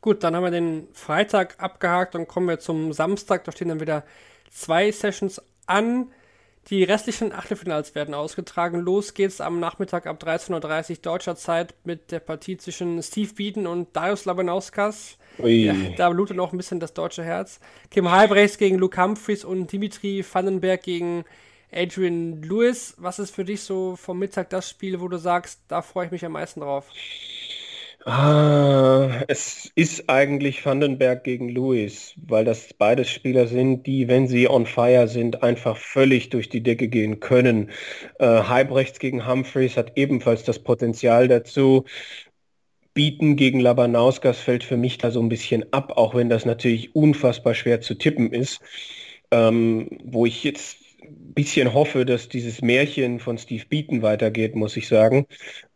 Gut, 0.00 0.22
dann 0.22 0.36
haben 0.36 0.44
wir 0.44 0.50
den 0.50 0.88
Freitag 0.92 1.56
abgehakt 1.58 2.14
und 2.14 2.28
kommen 2.28 2.48
wir 2.48 2.60
zum 2.60 2.92
Samstag. 2.92 3.44
Da 3.44 3.52
stehen 3.52 3.68
dann 3.68 3.80
wieder 3.80 4.04
zwei 4.50 4.90
Sessions 4.90 5.42
an. 5.66 6.12
Die 6.70 6.84
restlichen 6.84 7.32
Achtelfinals 7.32 7.94
werden 7.94 8.12
ausgetragen. 8.12 8.80
Los 8.80 9.14
geht's 9.14 9.40
am 9.40 9.58
Nachmittag 9.58 10.06
ab 10.06 10.22
13.30 10.22 10.90
Uhr 10.90 10.96
deutscher 10.96 11.34
Zeit 11.34 11.74
mit 11.84 12.12
der 12.12 12.20
Partie 12.20 12.58
zwischen 12.58 13.02
Steve 13.02 13.32
Beaton 13.32 13.66
und 13.66 13.96
Darius 13.96 14.26
Labanauskas. 14.26 15.16
Ja, 15.38 15.74
da 15.96 16.10
blutet 16.10 16.36
noch 16.36 16.52
ein 16.52 16.58
bisschen 16.58 16.80
das 16.80 16.92
deutsche 16.92 17.24
Herz. 17.24 17.60
Kim 17.90 18.10
Halbrechts 18.10 18.58
gegen 18.58 18.76
Luke 18.76 19.00
Humphries 19.02 19.44
und 19.44 19.72
Dimitri 19.72 20.22
Vandenberg 20.30 20.82
gegen 20.82 21.24
Adrian 21.72 22.42
Lewis. 22.42 22.94
Was 22.98 23.18
ist 23.18 23.34
für 23.34 23.44
dich 23.44 23.62
so 23.62 23.96
vom 23.96 24.18
Mittag 24.18 24.50
das 24.50 24.68
Spiel, 24.68 25.00
wo 25.00 25.08
du 25.08 25.16
sagst, 25.16 25.60
da 25.68 25.80
freue 25.80 26.06
ich 26.06 26.12
mich 26.12 26.24
am 26.24 26.32
meisten 26.32 26.60
drauf? 26.60 26.90
Ah, 28.10 29.22
es 29.28 29.70
ist 29.74 30.08
eigentlich 30.08 30.64
Vandenberg 30.64 31.24
gegen 31.24 31.50
Lewis, 31.50 32.14
weil 32.16 32.46
das 32.46 32.72
beides 32.72 33.10
Spieler 33.10 33.46
sind, 33.46 33.86
die, 33.86 34.08
wenn 34.08 34.26
sie 34.26 34.48
on 34.48 34.64
fire 34.64 35.06
sind, 35.08 35.42
einfach 35.42 35.76
völlig 35.76 36.30
durch 36.30 36.48
die 36.48 36.62
Decke 36.62 36.88
gehen 36.88 37.20
können. 37.20 37.70
Äh, 38.18 38.24
Halbrechts 38.44 38.98
gegen 38.98 39.26
Humphreys 39.26 39.76
hat 39.76 39.92
ebenfalls 39.96 40.42
das 40.44 40.58
Potenzial 40.58 41.28
dazu. 41.28 41.84
Bieten 42.94 43.36
gegen 43.36 43.60
Labanauskas 43.60 44.40
fällt 44.40 44.64
für 44.64 44.76
mich 44.76 44.98
da 44.98 45.10
so 45.10 45.20
ein 45.20 45.28
bisschen 45.28 45.72
ab, 45.72 45.92
auch 45.96 46.14
wenn 46.14 46.28
das 46.28 46.44
natürlich 46.44 46.94
unfassbar 46.96 47.54
schwer 47.54 47.80
zu 47.80 47.94
tippen 47.94 48.32
ist. 48.32 48.60
Ähm, 49.30 49.88
wo 50.04 50.26
ich 50.26 50.42
jetzt 50.42 50.78
ein 51.02 51.34
bisschen 51.34 51.74
hoffe, 51.74 52.04
dass 52.04 52.28
dieses 52.28 52.60
Märchen 52.62 53.20
von 53.20 53.38
Steve 53.38 53.64
Beaton 53.68 54.02
weitergeht, 54.02 54.56
muss 54.56 54.76
ich 54.76 54.88
sagen. 54.88 55.26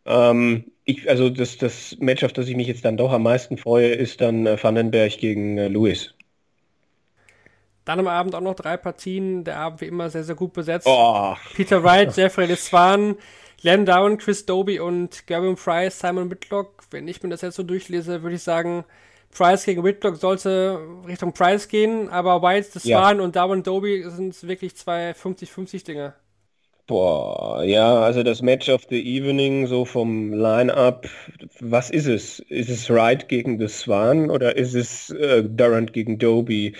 Ähm, 0.05 0.72
ich, 0.85 1.09
also 1.09 1.29
das, 1.29 1.57
das 1.57 1.97
Match, 1.99 2.23
auf 2.23 2.33
das 2.33 2.47
ich 2.47 2.55
mich 2.55 2.67
jetzt 2.67 2.85
dann 2.85 2.97
doch 2.97 3.11
am 3.11 3.23
meisten 3.23 3.57
freue, 3.57 3.93
ist 3.93 4.21
dann 4.21 4.45
äh, 4.45 4.61
Vandenberg 4.61 5.17
gegen 5.17 5.57
äh, 5.57 5.67
Lewis. 5.67 6.13
Dann 7.85 7.99
am 7.99 8.07
Abend 8.07 8.33
auch 8.35 8.41
noch 8.41 8.55
drei 8.55 8.77
Partien. 8.77 9.43
Der 9.43 9.57
Abend 9.57 9.81
wie 9.81 9.85
immer 9.85 10.09
sehr, 10.09 10.23
sehr 10.23 10.35
gut 10.35 10.53
besetzt. 10.53 10.87
Oh. 10.89 11.35
Peter 11.53 11.83
Wright, 11.83 12.15
Jeffrey 12.15 12.47
Deswan, 12.47 13.15
Glenn 13.61 13.85
Down, 13.85 14.17
Chris 14.17 14.45
Doby 14.45 14.79
und 14.79 15.27
Gavin 15.27 15.55
Price, 15.55 15.99
Simon 15.99 16.29
Whitlock. 16.31 16.83
Wenn 16.91 17.07
ich 17.07 17.21
mir 17.23 17.29
das 17.29 17.41
jetzt 17.41 17.55
so 17.55 17.63
durchlese, 17.63 18.23
würde 18.23 18.35
ich 18.35 18.43
sagen, 18.43 18.85
Price 19.31 19.65
gegen 19.65 19.83
Whitlock 19.83 20.17
sollte 20.17 20.79
Richtung 21.07 21.33
Price 21.33 21.67
gehen, 21.67 22.09
aber 22.09 22.41
White, 22.41 22.69
das 22.73 22.83
Ja. 22.83 23.09
und 23.11 23.35
Darwin 23.35 23.63
Doby 23.63 24.03
sind 24.09 24.41
wirklich 24.47 24.75
zwei 24.75 25.13
50-50 25.13 25.83
Dinge. 25.83 26.13
Boah, 26.85 27.63
ja, 27.63 28.01
also 28.01 28.23
das 28.23 28.41
Match 28.41 28.67
of 28.69 28.83
the 28.89 29.01
Evening, 29.01 29.67
so 29.67 29.85
vom 29.85 30.33
Line-Up, 30.33 31.07
was 31.61 31.89
ist 31.89 32.07
es? 32.07 32.39
Ist 32.39 32.69
es 32.69 32.89
Wright 32.89 33.29
gegen 33.29 33.57
The 33.57 33.69
Swan 33.69 34.29
oder 34.29 34.57
ist 34.57 34.73
es 34.73 35.09
äh, 35.11 35.43
Durant 35.43 35.93
gegen 35.93 36.19
Doby? 36.19 36.75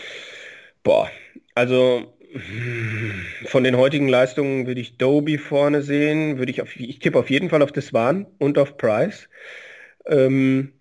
Boah, 0.83 1.09
also 1.55 2.13
von 3.45 3.63
den 3.63 3.77
heutigen 3.77 4.09
Leistungen 4.09 4.67
würde 4.67 4.81
ich 4.81 4.97
Doby 4.97 5.37
vorne 5.37 5.81
sehen, 5.83 6.37
würde 6.37 6.51
ich 6.51 6.61
auf, 6.61 6.75
ich 6.75 6.99
tippe 6.99 7.19
auf 7.19 7.29
jeden 7.29 7.49
Fall 7.49 7.61
auf 7.61 7.71
The 7.73 7.81
Swan 7.81 8.27
und 8.39 8.57
auf 8.57 8.77
Price. 8.77 9.29
Ähm, 10.05 10.73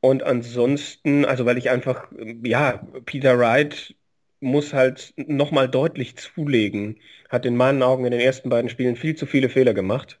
und 0.00 0.22
ansonsten, 0.22 1.24
also 1.24 1.46
weil 1.46 1.58
ich 1.58 1.70
einfach, 1.70 2.08
ja, 2.44 2.78
Peter 3.06 3.38
Wright 3.38 3.94
muss 4.40 4.72
halt 4.72 5.14
nochmal 5.16 5.68
deutlich 5.68 6.16
zulegen. 6.16 6.98
Hat 7.28 7.46
in 7.46 7.56
meinen 7.56 7.82
Augen 7.82 8.04
in 8.04 8.12
den 8.12 8.20
ersten 8.20 8.48
beiden 8.50 8.70
Spielen 8.70 8.96
viel 8.96 9.14
zu 9.16 9.26
viele 9.26 9.48
Fehler 9.48 9.74
gemacht. 9.74 10.18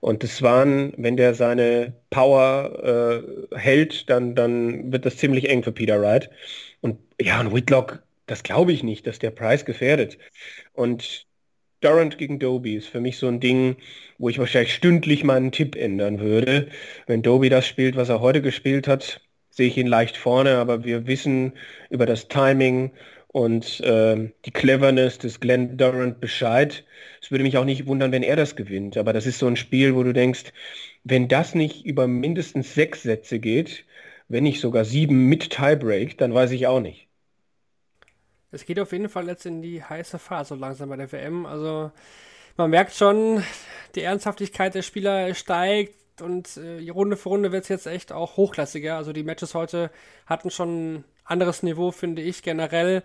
Und 0.00 0.22
das 0.22 0.42
waren, 0.42 0.92
wenn 0.96 1.16
der 1.16 1.34
seine 1.34 1.94
Power 2.10 3.22
äh, 3.52 3.56
hält, 3.56 4.10
dann, 4.10 4.34
dann 4.34 4.92
wird 4.92 5.06
das 5.06 5.16
ziemlich 5.18 5.48
eng 5.48 5.62
für 5.62 5.72
Peter 5.72 6.00
Wright. 6.00 6.30
Und 6.80 6.98
ja, 7.20 7.40
und 7.40 7.54
Whitlock, 7.54 8.02
das 8.26 8.42
glaube 8.42 8.72
ich 8.72 8.82
nicht, 8.82 9.06
dass 9.06 9.18
der 9.18 9.30
Price 9.30 9.64
gefährdet. 9.64 10.18
Und 10.72 11.26
Durant 11.80 12.18
gegen 12.18 12.40
Doby 12.40 12.74
ist 12.76 12.88
für 12.88 13.00
mich 13.00 13.18
so 13.18 13.28
ein 13.28 13.38
Ding, 13.40 13.76
wo 14.18 14.28
ich 14.28 14.38
wahrscheinlich 14.38 14.74
stündlich 14.74 15.22
meinen 15.22 15.52
Tipp 15.52 15.76
ändern 15.76 16.18
würde. 16.18 16.68
Wenn 17.06 17.22
Doby 17.22 17.48
das 17.50 17.66
spielt, 17.66 17.94
was 17.96 18.08
er 18.08 18.20
heute 18.20 18.42
gespielt 18.42 18.88
hat, 18.88 19.20
sehe 19.50 19.68
ich 19.68 19.76
ihn 19.76 19.86
leicht 19.86 20.16
vorne, 20.16 20.56
aber 20.58 20.84
wir 20.84 21.06
wissen 21.06 21.52
über 21.90 22.04
das 22.06 22.28
Timing 22.28 22.90
und 23.38 23.80
ähm, 23.84 24.32
die 24.44 24.50
Cleverness 24.50 25.18
des 25.18 25.38
Glenn 25.38 25.76
Durant 25.76 26.20
Bescheid. 26.20 26.84
Es 27.22 27.30
würde 27.30 27.44
mich 27.44 27.56
auch 27.56 27.64
nicht 27.64 27.86
wundern, 27.86 28.10
wenn 28.10 28.24
er 28.24 28.34
das 28.34 28.56
gewinnt, 28.56 28.96
aber 28.96 29.12
das 29.12 29.26
ist 29.26 29.38
so 29.38 29.46
ein 29.46 29.56
Spiel, 29.56 29.94
wo 29.94 30.02
du 30.02 30.12
denkst, 30.12 30.52
wenn 31.04 31.28
das 31.28 31.54
nicht 31.54 31.86
über 31.86 32.08
mindestens 32.08 32.74
sechs 32.74 33.04
Sätze 33.04 33.38
geht, 33.38 33.84
wenn 34.28 34.42
nicht 34.42 34.60
sogar 34.60 34.84
sieben 34.84 35.26
mit 35.26 35.50
Tiebreak, 35.50 36.18
dann 36.18 36.34
weiß 36.34 36.50
ich 36.50 36.66
auch 36.66 36.80
nicht. 36.80 37.06
Es 38.50 38.66
geht 38.66 38.80
auf 38.80 38.90
jeden 38.90 39.08
Fall 39.08 39.28
jetzt 39.28 39.46
in 39.46 39.62
die 39.62 39.84
heiße 39.84 40.18
Phase 40.18 40.56
langsam 40.56 40.88
bei 40.88 40.96
der 40.96 41.12
WM. 41.12 41.46
Also 41.46 41.92
man 42.56 42.70
merkt 42.70 42.94
schon, 42.94 43.44
die 43.94 44.02
Ernsthaftigkeit 44.02 44.74
der 44.74 44.82
Spieler 44.82 45.32
steigt 45.34 46.22
und 46.22 46.56
äh, 46.56 46.90
Runde 46.90 47.16
für 47.16 47.28
Runde 47.28 47.52
wird 47.52 47.62
es 47.62 47.68
jetzt 47.68 47.86
echt 47.86 48.10
auch 48.10 48.36
hochklassiger. 48.36 48.96
Also 48.96 49.12
die 49.12 49.22
Matches 49.22 49.54
heute 49.54 49.92
hatten 50.26 50.50
schon 50.50 51.04
anderes 51.30 51.62
Niveau, 51.62 51.90
finde 51.90 52.22
ich 52.22 52.42
generell. 52.42 53.02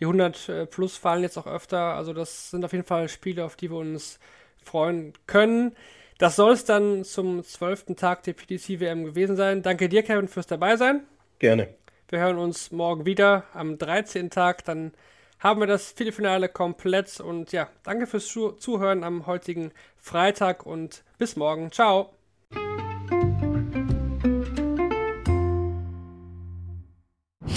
Die 0.00 0.04
100 0.04 0.48
äh, 0.48 0.66
plus 0.66 0.96
fallen 0.96 1.22
jetzt 1.22 1.36
auch 1.36 1.46
öfter. 1.46 1.94
Also 1.94 2.12
das 2.12 2.50
sind 2.50 2.64
auf 2.64 2.72
jeden 2.72 2.84
Fall 2.84 3.08
Spiele, 3.08 3.44
auf 3.44 3.56
die 3.56 3.70
wir 3.70 3.78
uns 3.78 4.18
freuen 4.62 5.12
können. 5.26 5.74
Das 6.18 6.36
soll 6.36 6.52
es 6.52 6.64
dann 6.64 7.04
zum 7.04 7.42
zwölften 7.42 7.96
Tag 7.96 8.22
der 8.22 8.34
PDC 8.34 8.80
WM 8.80 9.04
gewesen 9.04 9.36
sein. 9.36 9.62
Danke 9.62 9.88
dir, 9.88 10.02
Kevin, 10.02 10.28
fürs 10.28 10.46
dabei 10.46 10.76
sein. 10.76 11.02
Gerne. 11.38 11.68
Wir 12.08 12.20
hören 12.20 12.38
uns 12.38 12.70
morgen 12.70 13.06
wieder 13.06 13.44
am 13.54 13.78
13. 13.78 14.30
Tag. 14.30 14.64
Dann 14.64 14.92
haben 15.40 15.60
wir 15.60 15.66
das 15.66 15.92
Viertelfinale 15.92 16.48
komplett. 16.48 17.20
Und 17.20 17.52
ja, 17.52 17.68
danke 17.82 18.06
fürs 18.06 18.26
Zu 18.28 18.52
Zuhören 18.52 19.02
am 19.02 19.26
heutigen 19.26 19.72
Freitag 19.96 20.64
und 20.66 21.02
bis 21.18 21.36
morgen. 21.36 21.72
Ciao. 21.72 22.12